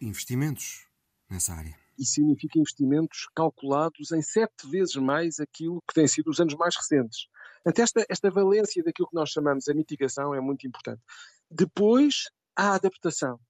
[0.00, 0.86] investimentos
[1.28, 1.74] nessa área.
[1.98, 6.76] E significa investimentos calculados em sete vezes mais aquilo que tem sido os anos mais
[6.76, 7.26] recentes.
[7.64, 11.02] Portanto, esta, esta valência daquilo que nós chamamos a mitigação é muito importante.
[11.50, 13.40] Depois, a adaptação.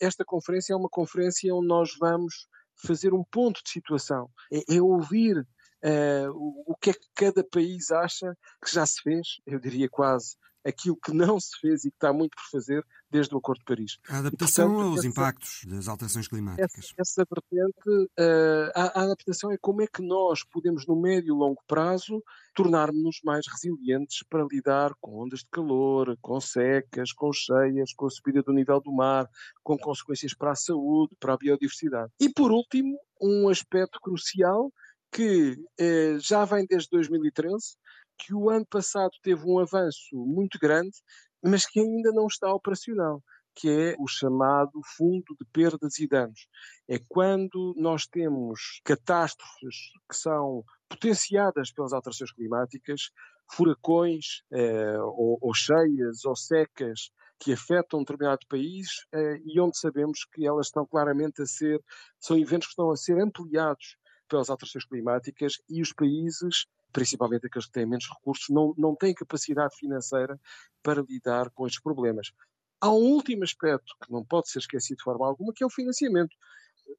[0.00, 4.28] Esta conferência é uma conferência onde nós vamos fazer um ponto de situação.
[4.52, 5.46] É, é ouvir
[5.84, 9.88] uh, o, o que é que cada país acha que já se fez, eu diria
[9.88, 13.58] quase aquilo que não se fez e que está muito por fazer desde o Acordo
[13.58, 13.98] de Paris.
[14.08, 16.70] A adaptação e, portanto, aos essa, impactos das alterações climáticas.
[16.78, 21.34] Essa, essa vertente, uh, a, a, adaptação é como é que nós podemos, no médio
[21.34, 22.22] e longo prazo,
[22.54, 28.10] tornarmos-nos mais resilientes para lidar com ondas de calor, com secas, com cheias, com a
[28.10, 29.28] subida do nível do mar,
[29.62, 32.10] com consequências para a saúde, para a biodiversidade.
[32.18, 34.72] E, por último, um aspecto crucial
[35.12, 37.76] que eh, já vem desde 2013,
[38.18, 40.96] que o ano passado teve um avanço muito grande,
[41.42, 43.22] mas que ainda não está operacional,
[43.54, 46.48] que é o chamado Fundo de Perdas e Danos.
[46.88, 49.76] É quando nós temos catástrofes
[50.08, 53.10] que são potenciadas pelas alterações climáticas,
[53.50, 59.76] furacões eh, ou, ou, cheias ou secas que afetam um determinado país eh, e onde
[59.76, 61.82] sabemos que elas estão claramente a ser,
[62.18, 63.96] são eventos que estão a ser ampliados
[64.32, 69.12] pelas alterações climáticas e os países, principalmente aqueles que têm menos recursos, não, não têm
[69.12, 70.40] capacidade financeira
[70.82, 72.32] para lidar com estes problemas.
[72.80, 75.70] Há um último aspecto que não pode ser esquecido de forma alguma, que é o
[75.70, 76.34] financiamento.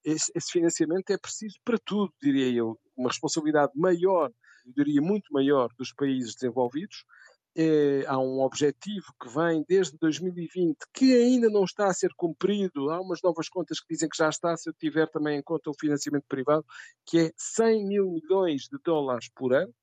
[0.06, 2.80] Esse, esse financiamento é preciso para tudo, diria eu.
[2.96, 4.32] Uma responsabilidade maior,
[4.64, 7.04] eu diria muito maior, dos países desenvolvidos,
[7.56, 12.90] é, há um objetivo que vem desde 2020 que ainda não está a ser cumprido.
[12.90, 15.70] Há umas novas contas que dizem que já está, se eu tiver também em conta
[15.70, 16.66] o financiamento privado,
[17.06, 19.74] que é 100 mil milhões de dólares por ano.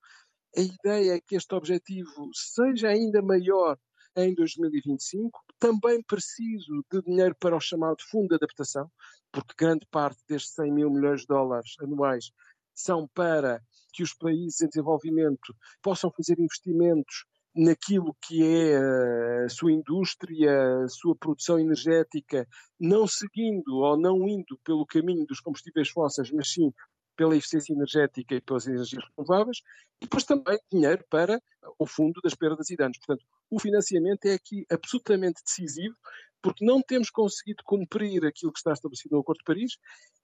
[0.57, 3.79] A ideia é que este objetivo seja ainda maior
[4.17, 5.41] em 2025.
[5.59, 8.91] Também preciso de dinheiro para o chamado Fundo de Adaptação,
[9.31, 12.33] porque grande parte destes 100 mil milhões de dólares anuais
[12.75, 19.73] são para que os países em desenvolvimento possam fazer investimentos naquilo que é a sua
[19.73, 22.47] indústria, a sua produção energética,
[22.79, 26.73] não seguindo ou não indo pelo caminho dos combustíveis fósseis, mas sim
[27.17, 29.59] pela eficiência energética e pelas energias renováveis,
[30.01, 31.39] e depois também dinheiro para
[31.79, 32.97] o fundo das perdas e danos.
[32.99, 35.95] Portanto, o financiamento é aqui absolutamente decisivo,
[36.43, 39.77] porque não temos conseguido cumprir aquilo que está estabelecido no Acordo de Paris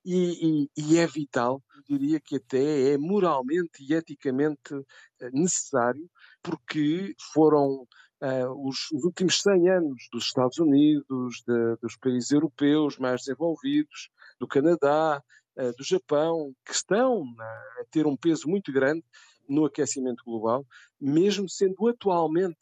[0.05, 4.75] e, e, e é vital, diria que até é moralmente e eticamente
[5.21, 6.09] eh, necessário,
[6.43, 7.87] porque foram
[8.23, 14.11] uh, os, os, últimos 100 anos dos Estados Unidos, de, dos países europeus mais desenvolvidos,
[14.39, 15.23] do Canadá,
[15.59, 19.05] uh, do Japão, que estão a ter um peso muito grande
[19.49, 20.67] no aquecimento global,
[21.01, 22.59] mesmo sendo atualmente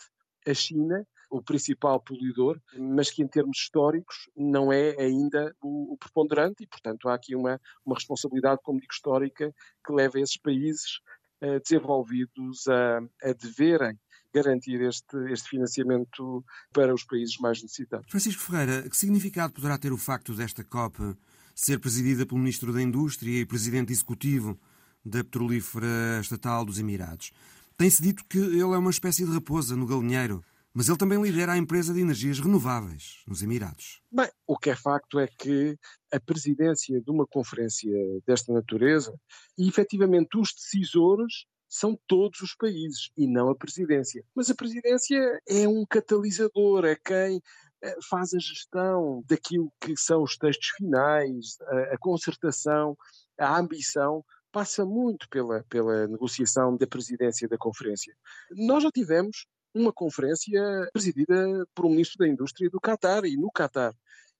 [0.47, 5.97] a China o principal poluidor, mas que em termos históricos não é ainda o, o
[5.97, 9.53] preponderante e, portanto, há aqui uma, uma responsabilidade, como digo, histórica
[9.85, 11.01] que leva esses países
[11.43, 13.99] uh, desenvolvidos a, a deverem
[14.33, 18.07] garantir este, este financiamento para os países mais necessitados.
[18.09, 21.17] Francisco Ferreira, que significado poderá ter o facto desta COP
[21.53, 24.57] ser presidida pelo Ministro da Indústria e Presidente Executivo
[25.05, 27.33] da Petrolífera Estatal dos Emirados?
[27.77, 31.53] Tem-se dito que ele é uma espécie de raposa no galinheiro, mas ele também lidera
[31.53, 34.03] a empresa de energias renováveis nos Emirados.
[34.11, 35.79] Bem, o que é facto é que
[36.13, 37.93] a presidência de uma conferência
[38.27, 39.15] desta natureza
[39.57, 44.25] e efetivamente os decisores são todos os países e não a presidência.
[44.35, 47.41] Mas a presidência é um catalisador, é quem
[47.83, 52.97] eh, faz a gestão daquilo que são os textos finais, a, a concertação,
[53.39, 58.15] a ambição, passa muito pela, pela negociação da presidência da conferência.
[58.53, 63.51] Nós já tivemos uma conferência presidida por um ministro da Indústria do Qatar e no
[63.51, 63.93] Qatar.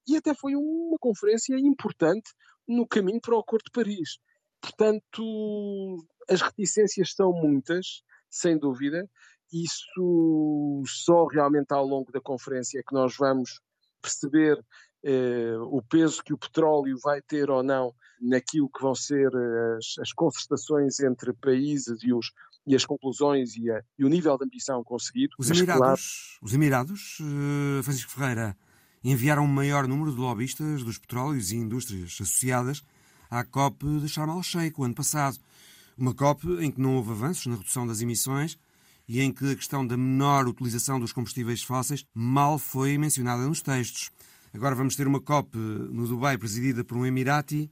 [0.07, 2.31] E até foi uma conferência importante
[2.69, 4.19] no caminho para o Acordo de Paris.
[4.61, 9.09] Portanto, as reticências são muitas, sem dúvida.
[9.53, 13.61] Isso só realmente ao longo da conferência é que nós vamos
[14.01, 14.59] perceber
[15.03, 19.31] eh, o peso que o petróleo vai ter ou não naquilo que vão ser
[19.77, 22.33] as, as concertações entre países e, os,
[22.67, 25.35] e as conclusões e, a, e, o nível de ambição conseguido.
[25.39, 26.01] Os Emirados, claro...
[26.43, 28.57] os Emirados uh, Francisco Ferreira,
[29.03, 32.83] enviaram o maior número de lobistas dos petróleos e indústrias associadas
[33.31, 35.39] à COP de Sharm el-Sheikh o ano passado.
[35.97, 38.59] Uma COP em que não houve avanços na redução das emissões
[39.07, 43.61] e em que a questão da menor utilização dos combustíveis fósseis mal foi mencionada nos
[43.61, 44.11] textos.
[44.53, 47.71] Agora vamos ter uma COP no Dubai presidida por um Emirati.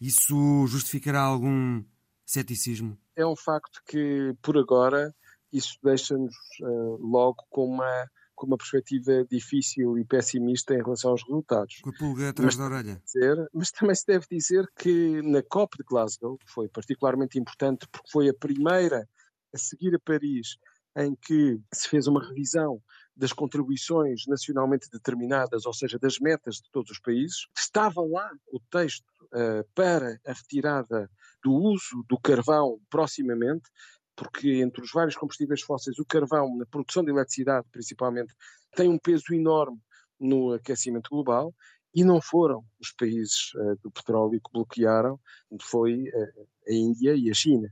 [0.00, 1.84] Isso justificará algum
[2.24, 2.98] ceticismo?
[3.16, 5.14] É um facto que, por agora,
[5.52, 11.22] isso deixa-nos uh, logo com uma com uma perspectiva difícil e pessimista em relação aos
[11.22, 11.78] resultados.
[11.80, 13.02] Com a pulga atrás mas, da orelha.
[13.04, 17.86] Dizer, mas também se deve dizer que na COP de Glasgow, que foi particularmente importante
[17.92, 19.08] porque foi a primeira
[19.54, 20.56] a seguir a Paris
[20.96, 22.82] em que se fez uma revisão
[23.14, 27.46] das contribuições nacionalmente determinadas, ou seja, das metas de todos os países.
[27.56, 31.10] Estava lá o texto uh, para a retirada
[31.42, 33.68] do uso do carvão proximamente,
[34.16, 38.34] porque entre os vários combustíveis fósseis, o carvão, na produção de eletricidade principalmente,
[38.74, 39.78] tem um peso enorme
[40.18, 41.54] no aquecimento global
[41.94, 45.20] e não foram os países uh, do petróleo que bloquearam,
[45.60, 47.68] foi uh, a Índia e a China.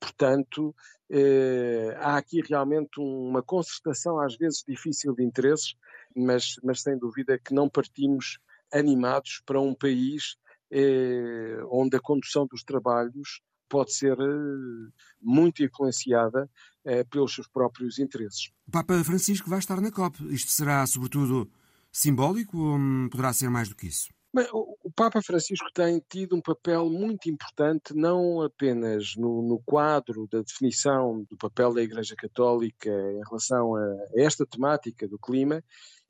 [0.00, 0.74] Portanto,
[1.10, 5.74] eh, há aqui realmente uma concertação, às vezes difícil de interesses,
[6.16, 8.38] mas, mas sem dúvida que não partimos
[8.72, 10.36] animados para um país
[10.70, 16.50] eh, onde a condução dos trabalhos pode ser eh, muito influenciada
[16.84, 18.50] eh, pelos seus próprios interesses.
[18.66, 20.18] O Papa Francisco vai estar na COP.
[20.32, 21.50] Isto será, sobretudo,
[21.92, 24.08] simbólico ou hum, poderá ser mais do que isso?
[24.32, 30.40] O Papa Francisco tem tido um papel muito importante, não apenas no, no, quadro da
[30.40, 35.60] definição do papel da Igreja Católica em relação a, esta temática do clima,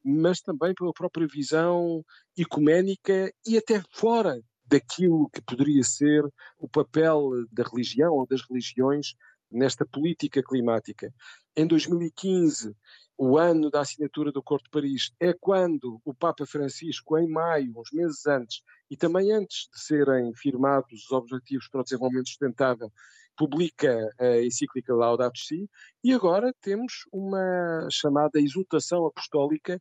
[0.05, 2.05] mas também pela própria visão
[2.37, 6.23] ecuménica e até fora daquilo que poderia ser
[6.59, 9.15] o papel da religião ou das religiões
[9.51, 11.13] nesta política climática.
[11.57, 12.77] Em 2015,
[13.23, 17.71] o ano da assinatura do Acordo de Paris, é quando o Papa Francisco, em maio,
[17.77, 22.91] uns meses antes, e também antes de serem firmados os Objetivos para o Desenvolvimento Sustentável,
[23.37, 25.69] publica a encíclica Laudato Si,
[26.03, 29.79] e agora temos uma chamada exultação apostólica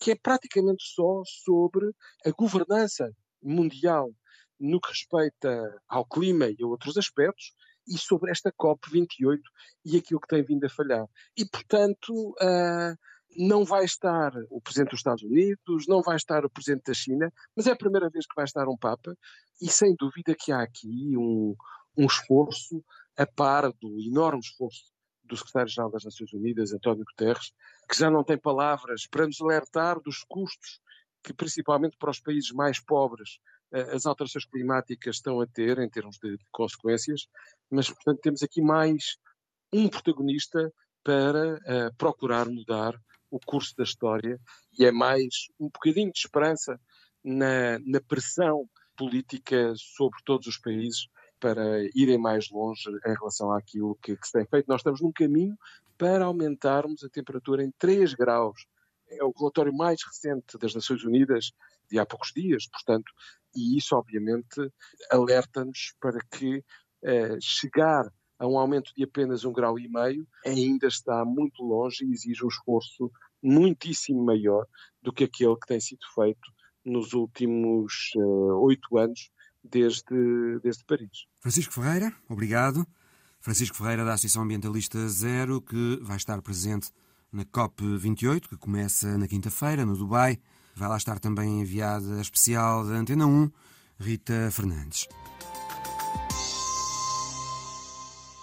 [0.00, 1.88] que é praticamente só sobre
[2.26, 4.12] a governança mundial
[4.58, 7.54] no que respeita ao clima e a outros aspectos,
[7.86, 9.40] e sobre esta COP28
[9.84, 11.06] e aquilo que tem vindo a falhar.
[11.36, 12.96] E, portanto, uh,
[13.36, 17.32] não vai estar o Presidente dos Estados Unidos, não vai estar o Presidente da China,
[17.56, 19.16] mas é a primeira vez que vai estar um Papa,
[19.60, 21.54] e sem dúvida que há aqui um,
[21.96, 22.84] um esforço
[23.16, 24.92] a par do enorme esforço
[25.24, 27.52] do Secretário-Geral das Nações Unidas, António Guterres,
[27.88, 30.80] que já não tem palavras para nos alertar dos custos
[31.22, 33.38] que, principalmente para os países mais pobres,
[33.72, 37.26] as alterações climáticas estão a ter em termos de, consequências,
[37.70, 39.16] mas, portanto, temos aqui mais
[39.72, 42.94] um protagonista para uh, procurar mudar
[43.30, 44.38] o curso da história
[44.78, 46.78] e é mais um bocadinho de esperança
[47.24, 51.08] na, na pressão política sobre todos os países
[51.40, 54.68] para irem mais longe em relação àquilo que, que se tem feito.
[54.68, 55.56] Nós estamos num caminho
[55.98, 58.66] para aumentarmos a temperatura em 3 graus.
[59.08, 61.52] É o relatório mais recente das Nações Unidas
[61.90, 63.12] de há poucos dias, portanto,
[63.54, 64.70] e isso obviamente
[65.10, 66.64] alerta-nos para que
[67.04, 68.04] eh, chegar
[68.38, 72.44] a um aumento de apenas um grau e meio ainda está muito longe e exige
[72.44, 73.10] um esforço
[73.42, 74.66] muitíssimo maior
[75.00, 76.50] do que aquele que tem sido feito
[76.84, 78.10] nos últimos
[78.62, 79.30] oito uh, anos
[79.62, 81.26] desde, desde Paris.
[81.40, 82.86] Francisco Ferreira, obrigado.
[83.40, 86.90] Francisco Ferreira, da Associação Ambientalista Zero, que vai estar presente
[87.32, 90.38] na COP28, que começa na quinta-feira, no Dubai.
[90.74, 93.50] Vai lá estar também enviada especial da Antena 1,
[94.00, 95.06] Rita Fernandes.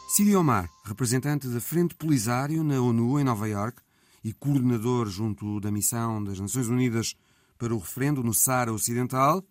[0.08, 3.82] Cidi Omar, representante da Frente Polisário na ONU em Nova York
[4.24, 7.16] e coordenador junto da missão das Nações Unidas
[7.58, 9.44] para o referendo no Saara Ocidental,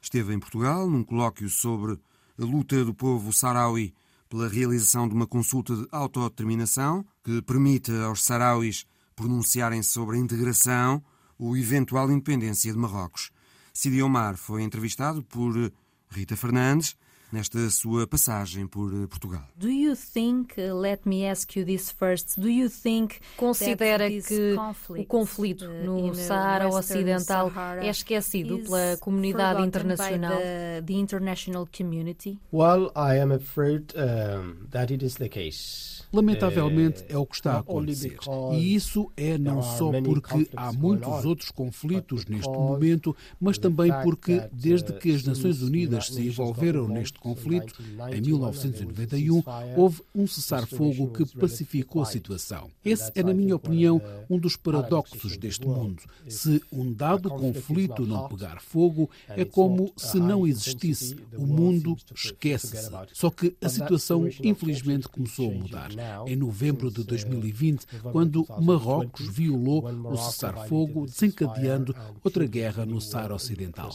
[0.00, 1.98] esteve em Portugal num colóquio sobre
[2.38, 3.94] a luta do povo saharaui
[4.28, 11.02] pela realização de uma consulta de autodeterminação que permita aos sarauis pronunciarem sobre a integração
[11.38, 13.30] ou eventual independência de Marrocos.
[13.72, 15.72] Sidi Omar foi entrevistado por
[16.10, 16.96] Rita Fernandes
[17.32, 19.42] nesta sua passagem por Portugal.
[19.56, 24.56] Do you think, uh, let me ask you this first, do you think considera que
[24.88, 30.38] o conflito no Saara Ocidental é esquecido pela comunidade internacional?
[30.84, 32.38] The international community?
[32.52, 35.95] Well, I am afraid um, that it is the case.
[36.12, 38.16] Lamentavelmente é o que está a acontecer.
[38.52, 44.42] E isso é não só porque há muitos outros conflitos neste momento, mas também porque,
[44.52, 47.74] desde que as Nações Unidas se envolveram neste conflito,
[48.12, 49.42] em 1991,
[49.76, 52.70] houve um cessar-fogo que pacificou a situação.
[52.84, 56.02] Esse é, na minha opinião, um dos paradoxos deste mundo.
[56.28, 61.16] Se um dado conflito não pegar fogo, é como se não existisse.
[61.36, 62.90] O mundo esquece-se.
[63.12, 65.95] Só que a situação, infelizmente, começou a mudar
[66.26, 73.90] em novembro de 2020, quando Marrocos violou o cessar-fogo, desencadeando outra guerra no Saara Ocidental.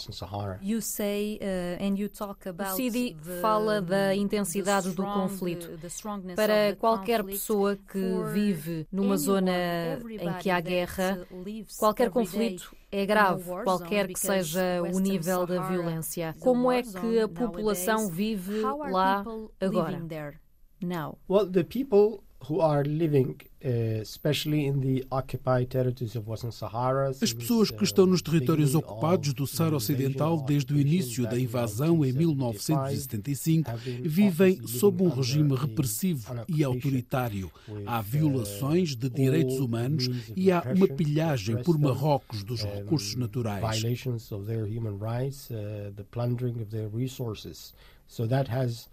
[0.61, 1.39] You say,
[1.79, 5.69] and you talk about o Sidi fala da intensidade do conflito.
[6.35, 7.99] Para qualquer pessoa que
[8.33, 9.51] vive numa zona
[10.09, 11.25] em que há guerra,
[11.77, 16.35] qualquer conflito é grave, qualquer que seja o nível da violência.
[16.39, 19.23] Como é que a população vive lá
[19.59, 20.01] agora?
[20.81, 21.17] Now?
[21.27, 24.01] Well, the people who are living uh,
[27.21, 32.03] as pessoas que estão nos territórios ocupados do Saara Ocidental desde o início da invasão
[32.03, 33.71] em 1975
[34.01, 37.51] vivem sob um regime repressivo e autoritário.
[37.85, 43.61] Há violações de direitos humanos e há uma pilhagem por Marrocos dos recursos naturais.
[48.07, 48.89] So that has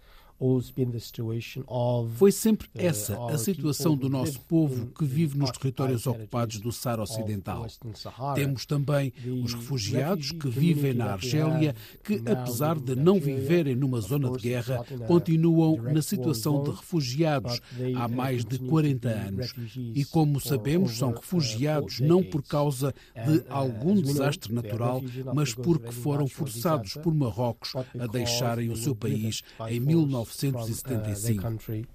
[2.15, 7.03] foi sempre essa a situação do nosso povo que vive nos territórios ocupados do Saara
[7.03, 7.67] Ocidental.
[8.35, 9.11] Temos também
[9.43, 14.85] os refugiados que vivem na Argélia, que, apesar de não viverem numa zona de guerra,
[15.07, 17.59] continuam na situação de refugiados
[17.95, 19.53] há mais de 40 anos.
[19.75, 25.01] E, como sabemos, são refugiados não por causa de algum desastre natural,
[25.33, 31.01] mas porque foram forçados por Marrocos a deixarem o seu país em 19 Since self-sustained
[31.01, 31.85] uh, their country.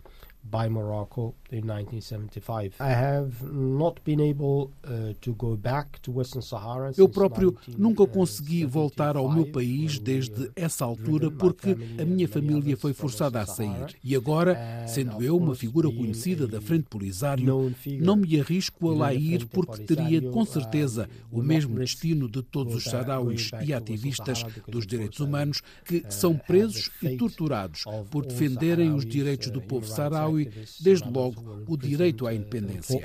[0.44, 2.74] By Morocco in 1975.
[2.80, 6.92] I have not been able uh, to go back to Western Sahara.
[6.96, 12.76] Eu próprio nunca consegui voltar ao meu país desde essa altura porque a minha família
[12.76, 13.96] foi forçada a sair.
[14.02, 19.14] E agora, sendo eu uma figura conhecida da Frente Polisário, não me arrisco a lá
[19.14, 24.86] ir porque teria com certeza o mesmo destino de todos os sarauis e ativistas dos
[24.86, 30.33] direitos humanos que são presos e torturados por defenderem os direitos do povo sarau
[30.80, 33.00] Desde logo o direito à independência.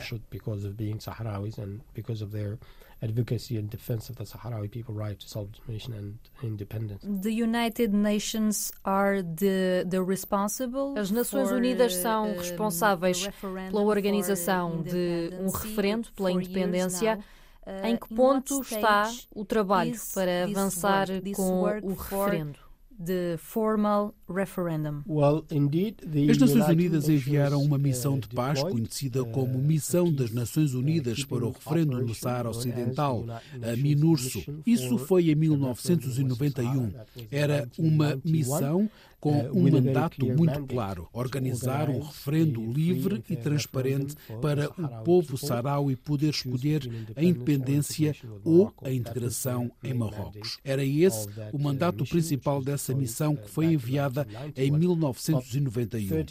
[3.02, 7.06] advocacy and defense of the Sahrawi people right to self-determination and independence.
[7.06, 15.32] The United Nations are the, the responsible As Nações Unidas são responsáveis pela organização de
[15.40, 17.20] um referendo pela independência.
[17.84, 22.58] Em que ponto está o trabalho para avançar com o referendo?
[23.00, 25.02] the formal referendum.
[25.08, 25.98] Well, indeed,
[26.30, 31.46] As Nações Unidas enviaram uma missão de paz conhecida como Missão das Nações Unidas para
[31.46, 33.26] o Referendo no Saara Ocidental,
[33.62, 34.44] a MINURSO.
[34.66, 36.92] Isso foi em 1991.
[37.32, 44.70] Era uma missão com um mandato muito claro: organizar um referendo livre e transparente para
[44.70, 50.60] o povo saharaui poder escolher a independência ou a integração em Marrocos.
[50.64, 54.19] Era esse o mandato principal dessa missão que foi enviada
[54.56, 56.26] em 1991.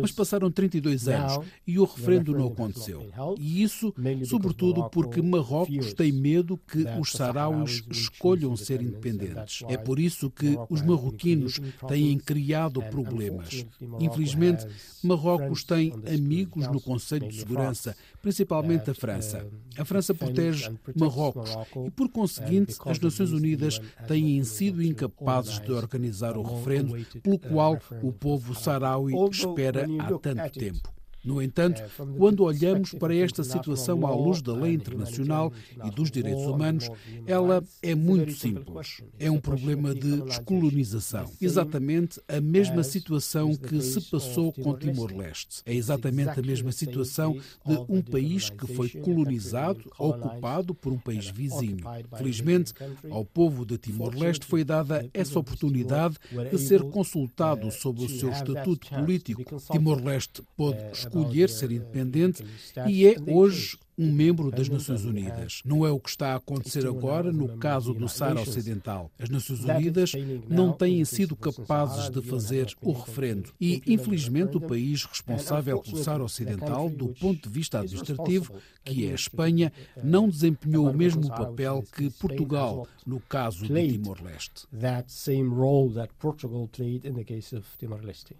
[0.00, 3.10] Mas passaram 32 anos e o referendo não aconteceu.
[3.38, 9.62] E isso, sobretudo, porque Marrocos tem medo que os sarauis escolham ser independentes.
[9.68, 13.66] É por isso que os marroquinos têm criado problemas.
[14.00, 14.66] Infelizmente,
[15.02, 19.46] Marrocos tem amigos no Conselho de Segurança, principalmente a França.
[19.76, 21.50] A França protege Marrocos
[21.86, 26.96] e, por conseguinte, as Nações Unidas têm sido incapazes de organizar o referendo
[27.36, 30.97] pelo qual o povo saharaui espera há tanto tempo.
[31.24, 35.52] No entanto, é, quando olhamos para esta situação à luz da lei internacional
[35.84, 36.88] e dos direitos humanos,
[37.26, 39.02] ela é muito simples.
[39.18, 41.30] É um problema de descolonização.
[41.40, 45.62] Exatamente a mesma situação que se passou com Timor-Leste.
[45.66, 51.28] É exatamente a mesma situação de um país que foi colonizado, ocupado por um país
[51.28, 51.84] vizinho.
[52.16, 52.72] Felizmente,
[53.10, 56.16] ao povo de Timor-Leste foi dada essa oportunidade
[56.50, 59.44] de ser consultado sobre o seu estatuto político.
[59.70, 60.78] Timor-Leste pôde
[61.08, 62.44] escolher ser independente
[62.86, 65.60] e é hoje um membro das Nações Unidas.
[65.64, 69.10] Não é o que está a acontecer agora no caso do Saara Ocidental.
[69.18, 70.12] As Nações Unidas
[70.48, 73.52] não têm sido capazes de fazer o referendo.
[73.60, 78.54] E, infelizmente, o país responsável pelo Saara Ocidental, do ponto de vista administrativo,
[78.84, 84.68] que é a Espanha, não desempenhou o mesmo papel que Portugal no caso de Timor-Leste.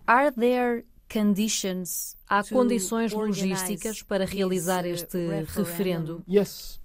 [0.07, 6.23] Are there conditions, há condições logísticas para realizar este referendo?
[6.29, 6.81] Yes.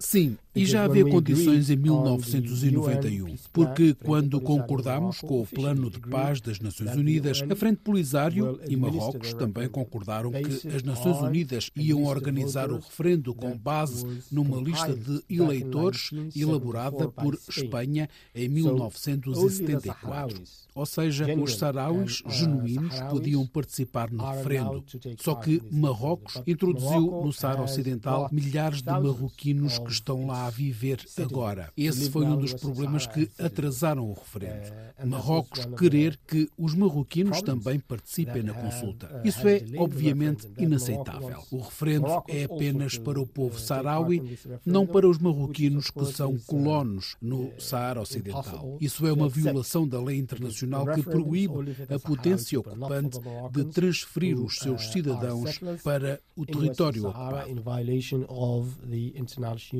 [0.00, 6.40] Sim, e já havia condições em 1991, porque quando concordámos com o Plano de Paz
[6.40, 12.02] das Nações Unidas, a Frente Polisário e Marrocos também concordaram que as Nações Unidas iam
[12.04, 20.42] organizar o referendo com base numa lista de eleitores elaborada por Espanha em 1974.
[20.74, 24.84] Ou seja, os sarauis uh, genuínos podiam participar no referendo.
[25.18, 31.04] Só que Marrocos introduziu no Saara Ocidental milhares de marroquinos que estão lá a viver
[31.18, 31.72] agora.
[31.76, 34.72] Esse foi um dos problemas que atrasaram o referendo.
[35.04, 39.20] Marrocos querer que os marroquinos também participem na consulta.
[39.24, 41.42] Isso é, obviamente, inaceitável.
[41.50, 47.16] O referendo é apenas para o povo saharaui, não para os marroquinos que são colonos
[47.20, 48.78] no Saara Ocidental.
[48.80, 53.18] Isso é uma violação da lei internacional que proíbe a potência ocupante
[53.50, 57.50] de transferir os seus cidadãos para o território ocupado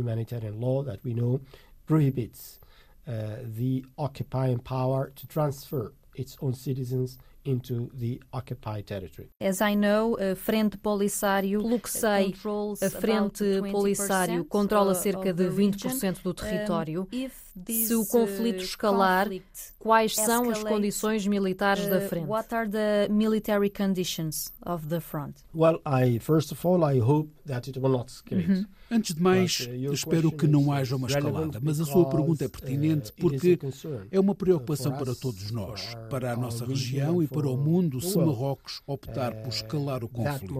[0.00, 1.40] American law that we know
[1.86, 2.60] prohibits
[3.06, 9.30] uh, the occupying power to transfer its own citizens into the occupied territory.
[9.40, 12.34] As I know, a Frente Polisário, pelo que sei,
[12.82, 17.08] a Frente Polisário controla cerca de 20% do território.
[17.66, 19.28] Se o conflito escalar,
[19.78, 22.26] quais são as condições militares da frente?
[22.26, 25.36] What are the military conditions of the front?
[25.54, 28.50] Well, I first of all I hope that it will not escalate.
[28.50, 28.66] Uh -huh.
[28.92, 32.46] Antes de mais, uh, espero que não haja uma escalada, mas a sua pergunta é
[32.46, 33.58] uh, pertinente porque
[34.10, 38.18] é uma preocupação para todos nós, para a nossa região e para o mundo se
[38.18, 40.54] Marrocos optar por escalar o conflito.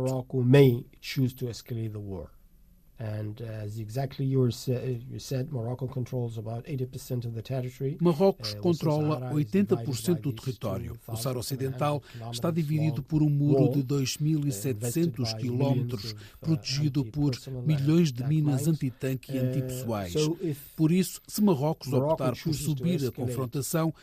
[3.01, 7.96] And as exactly you said, Morocco controls about 80% of the territory.
[7.98, 10.98] Marrocos uh, controla 80% do território.
[11.09, 17.34] O Saara Ocidental está dividido por um muro de 2.700 quilómetros, protegido por
[17.64, 20.12] milhões de minas antitanque e antipessoais.
[20.76, 23.94] Por isso, se Marrocos optar por subir a confrontação,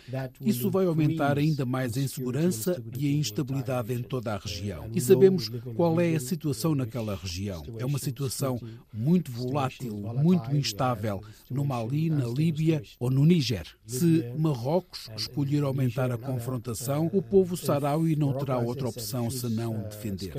[0.42, 4.90] isso vai aumentar ainda mais a insegurança e a instabilidade em toda a região.
[4.92, 7.64] E sabemos qual é a situação naquela região.
[7.78, 8.60] É uma situação
[8.94, 13.68] muito volátil, muito instável no Mali, na Líbia ou no Níger.
[13.86, 20.34] Se Marrocos escolher aumentar a confrontação, o povo saharaui não terá outra opção senão defender-se.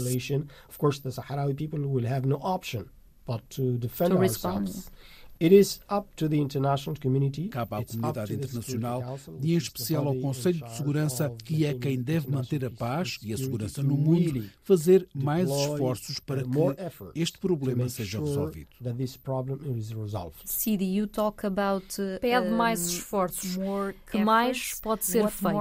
[7.50, 12.28] Cabe à comunidade internacional e, em especial, ao Conselho de Segurança, que é quem deve
[12.30, 16.48] manter a paz e a segurança no mundo, fazer mais esforços para que
[17.14, 18.68] este problema seja resolvido.
[20.44, 21.86] Cidi, you talk about
[22.20, 23.56] pede mais esforços.
[24.10, 25.54] Que mais pode ser feito?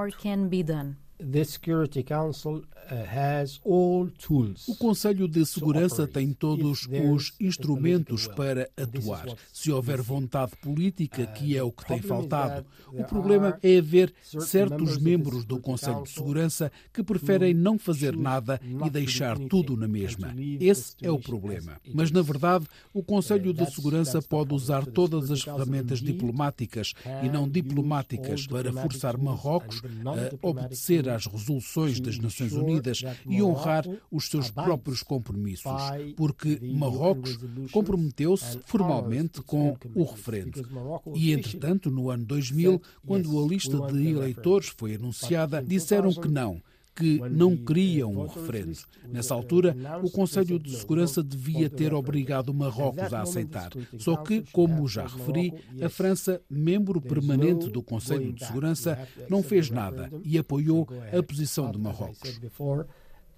[1.19, 4.67] The Security Council uh, has all tools.
[4.67, 9.27] O Conselho de Segurança tem todos os instrumentos para atuar.
[9.51, 14.97] Se houver vontade política, que é o que tem faltado, o problema é haver certos
[14.97, 20.33] membros do Conselho de Segurança que preferem não fazer nada e deixar tudo na mesma.
[20.59, 21.79] Esse é o problema.
[21.93, 26.93] Mas, na verdade, o Conselho de Segurança pode usar todas as ferramentas diplomáticas
[27.23, 33.41] e não diplomáticas para forçar Marrocos a obedecer atender às resoluções das Nações Unidas e
[33.41, 35.71] honrar os seus próprios compromissos,
[36.15, 37.37] porque Marrocos
[37.71, 40.67] comprometeu-se formalmente com o referendo.
[41.15, 46.61] E, entretanto, no ano 2000, quando a lista de eleitores foi anunciada, disseram que não
[46.97, 48.79] que não queriam o referendo.
[49.07, 53.69] Nessa altura, o Conselho de Segurança devia ter obrigado Marrocos a aceitar.
[53.99, 59.69] Só que, como já referi, a França, membro permanente do Conselho de Segurança, não fez
[59.69, 62.39] nada e apoiou a posição de Marrocos.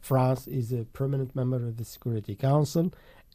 [0.02, 2.90] France is a permanent member of the Security Council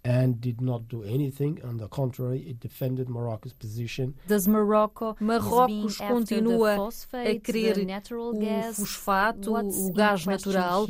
[0.05, 1.59] and did not do anything.
[1.65, 4.15] On the contrary, it defended Morocco's position.
[4.27, 10.85] Does Morocco Marrocos continua a querer o fosfato, o gás natural?
[10.85, 10.87] Uh,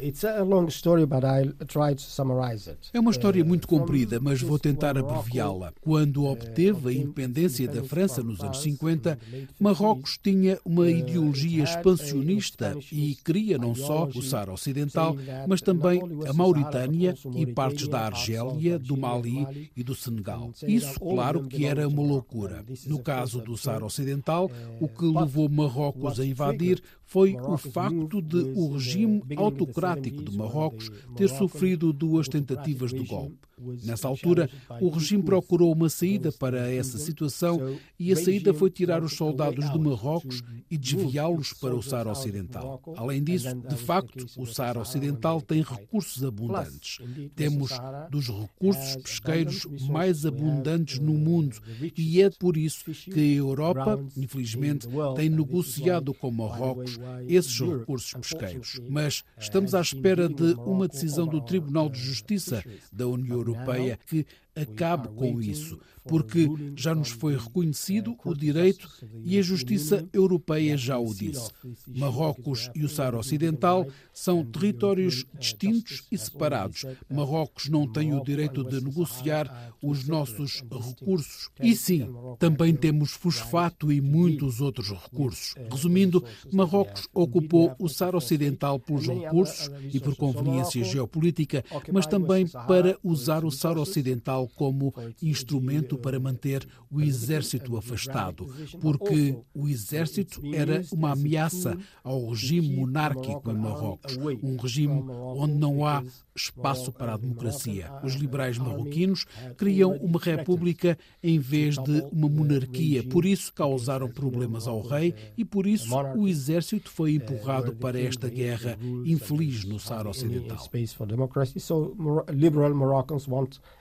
[0.00, 2.90] it's a long story, but I'll try to summarize it.
[2.94, 5.72] É uma história uh, muito comprida, mas vou tentar abreviá-la.
[5.82, 9.18] Quando uh, obteve a independência da França nos anos 50,
[9.60, 15.14] Marrocos tinha uma ideologia expansionista e queria não só o Saara Ocidental,
[15.46, 20.52] mas também a Mauritânia e partes da Argélia, do Mali e do Senegal.
[20.66, 22.64] Isso, claro, que era uma loucura.
[22.86, 24.50] No caso do Saara Ocidental,
[24.80, 30.90] o que levou Marrocos a invadir foi o facto de o regime autocrático de Marrocos
[31.16, 33.38] ter sofrido duas tentativas de golpe.
[33.84, 34.50] Nessa altura,
[34.80, 39.70] o regime procurou uma saída para essa situação e a saída foi tirar os soldados
[39.70, 42.82] de Marrocos e desviá-los para o Saara Ocidental.
[42.96, 46.98] Além disso, de facto, o Saara Ocidental tem recursos abundantes.
[47.36, 47.70] Temos
[48.10, 51.56] dos recursos pesqueiros mais abundantes no mundo
[51.96, 56.98] e é por isso que a Europa, infelizmente, tem negociado com Marrocos
[57.28, 58.80] esses recursos pesqueiros.
[58.88, 64.26] Mas estamos à espera de uma decisão do Tribunal de Justiça da União Europeia que
[64.54, 68.88] acabe com isso, porque já nos foi reconhecido o direito
[69.24, 71.50] e a justiça europeia já o disse.
[71.88, 76.84] Marrocos e o Saara Ocidental são territórios distintos e separados.
[77.08, 81.48] Marrocos não tem o direito de negociar os nossos recursos.
[81.60, 82.06] E sim,
[82.38, 85.54] também temos fosfato e muitos outros recursos.
[85.70, 92.98] Resumindo, Marrocos ocupou o Saara Ocidental pelos recursos e por conveniência geopolítica, mas também para
[93.02, 98.46] usar o Saara Ocidental como instrumento para manter o exército afastado,
[98.80, 105.86] porque o exército era uma ameaça ao regime monárquico em Marrocos, um regime onde não
[105.86, 106.02] há
[106.34, 107.92] espaço para a democracia.
[108.02, 109.26] Os liberais marroquinos
[109.56, 115.44] queriam uma república em vez de uma monarquia, por isso causaram problemas ao rei e
[115.44, 120.58] por isso o exército foi empurrado para esta guerra infeliz no Saara Ocidental.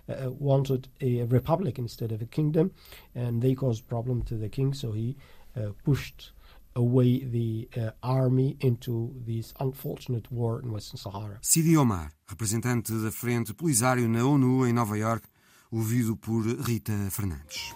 [0.06, 2.72] Uh, wanted a republic instead of a kingdom,
[3.16, 5.16] and they caused problem to the king, so he
[5.56, 6.33] uh, pushed
[6.76, 11.39] away the uh, army into this unfortunate war in Western Sahara.
[11.41, 15.28] Sidi Omar, representante da Frente Polisário na ONU em Nova York,
[15.71, 17.74] ouvido por Rita Fernandes.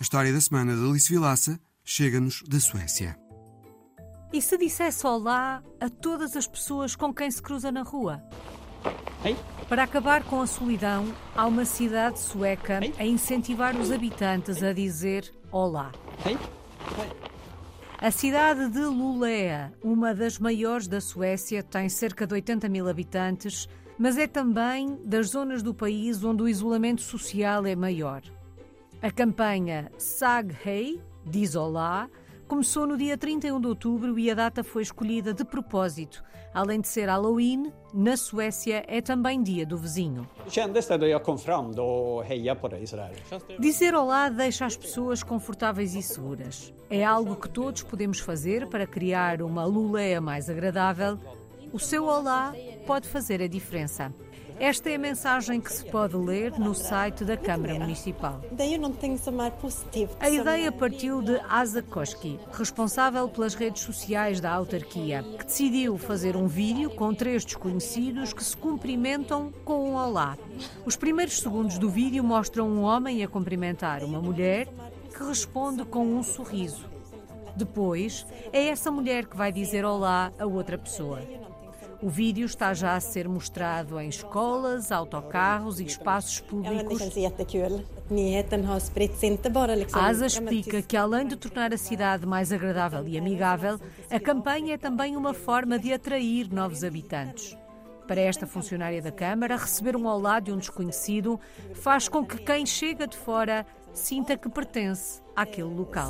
[0.00, 3.18] A história da semana de Alice Vilaça chega-nos da Suécia.
[4.32, 8.22] E se dissesse olá a todas as pessoas com quem se cruza na rua?
[9.68, 15.30] Para acabar com a solidão, há uma cidade sueca a incentivar os habitantes a dizer
[15.52, 15.92] olá.
[18.00, 23.68] A cidade de Luleå, uma das maiores da Suécia, tem cerca de 80 mil habitantes,
[23.98, 28.22] mas é também das zonas do país onde o isolamento social é maior.
[29.02, 32.08] A campanha Sag Hei, diz olá,
[32.48, 36.24] começou no dia 31 de outubro e a data foi escolhida de propósito.
[36.54, 40.26] Além de ser Halloween, na Suécia é também dia do vizinho.
[43.60, 46.72] Dizer olá deixa as pessoas confortáveis e seguras.
[46.88, 51.18] É algo que todos podemos fazer para criar uma luleia mais agradável.
[51.70, 52.54] O seu olá
[52.86, 54.12] pode fazer a diferença.
[54.60, 58.40] Esta é a mensagem que se pode ler no site da Câmara Municipal.
[60.18, 66.36] A ideia partiu de Asa Koski, responsável pelas redes sociais da autarquia, que decidiu fazer
[66.36, 70.36] um vídeo com três desconhecidos que se cumprimentam com um olá.
[70.84, 74.66] Os primeiros segundos do vídeo mostram um homem a cumprimentar uma mulher
[75.16, 76.84] que responde com um sorriso.
[77.54, 81.20] Depois, é essa mulher que vai dizer olá a outra pessoa.
[82.00, 87.00] O vídeo está já a ser mostrado em escolas, autocarros e espaços públicos.
[89.92, 94.74] A ASA explica que, além de tornar a cidade mais agradável e amigável, a campanha
[94.74, 97.56] é também uma forma de atrair novos habitantes.
[98.06, 101.38] Para esta funcionária da Câmara, receber um olá de um desconhecido
[101.74, 103.66] faz com que quem chega de fora
[103.98, 106.06] sinta que pertence àquele local.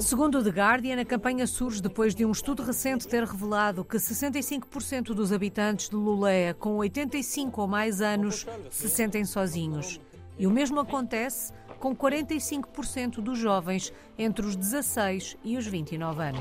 [0.00, 3.96] Segundo o The Guardian, a campanha surge depois de um estudo recente ter revelado que
[3.96, 10.00] 65% dos habitantes de Lulea com 85 ou mais anos se sentem sozinhos.
[10.38, 16.40] E o mesmo acontece com 45% dos jovens entre os 16 e os 29 anos.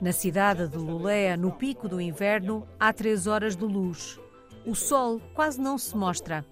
[0.00, 4.20] Na cidade de Lulea, no pico do inverno, há três horas de luz.
[4.66, 6.44] O sol quase não se mostra,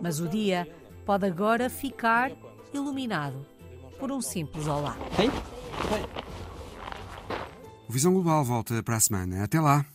[0.00, 0.68] mas o dia
[1.06, 2.32] pode agora ficar
[2.74, 3.46] iluminado
[3.98, 4.96] por um simples olá.
[7.88, 9.44] O Visão Global volta para a semana.
[9.44, 9.86] Até lá!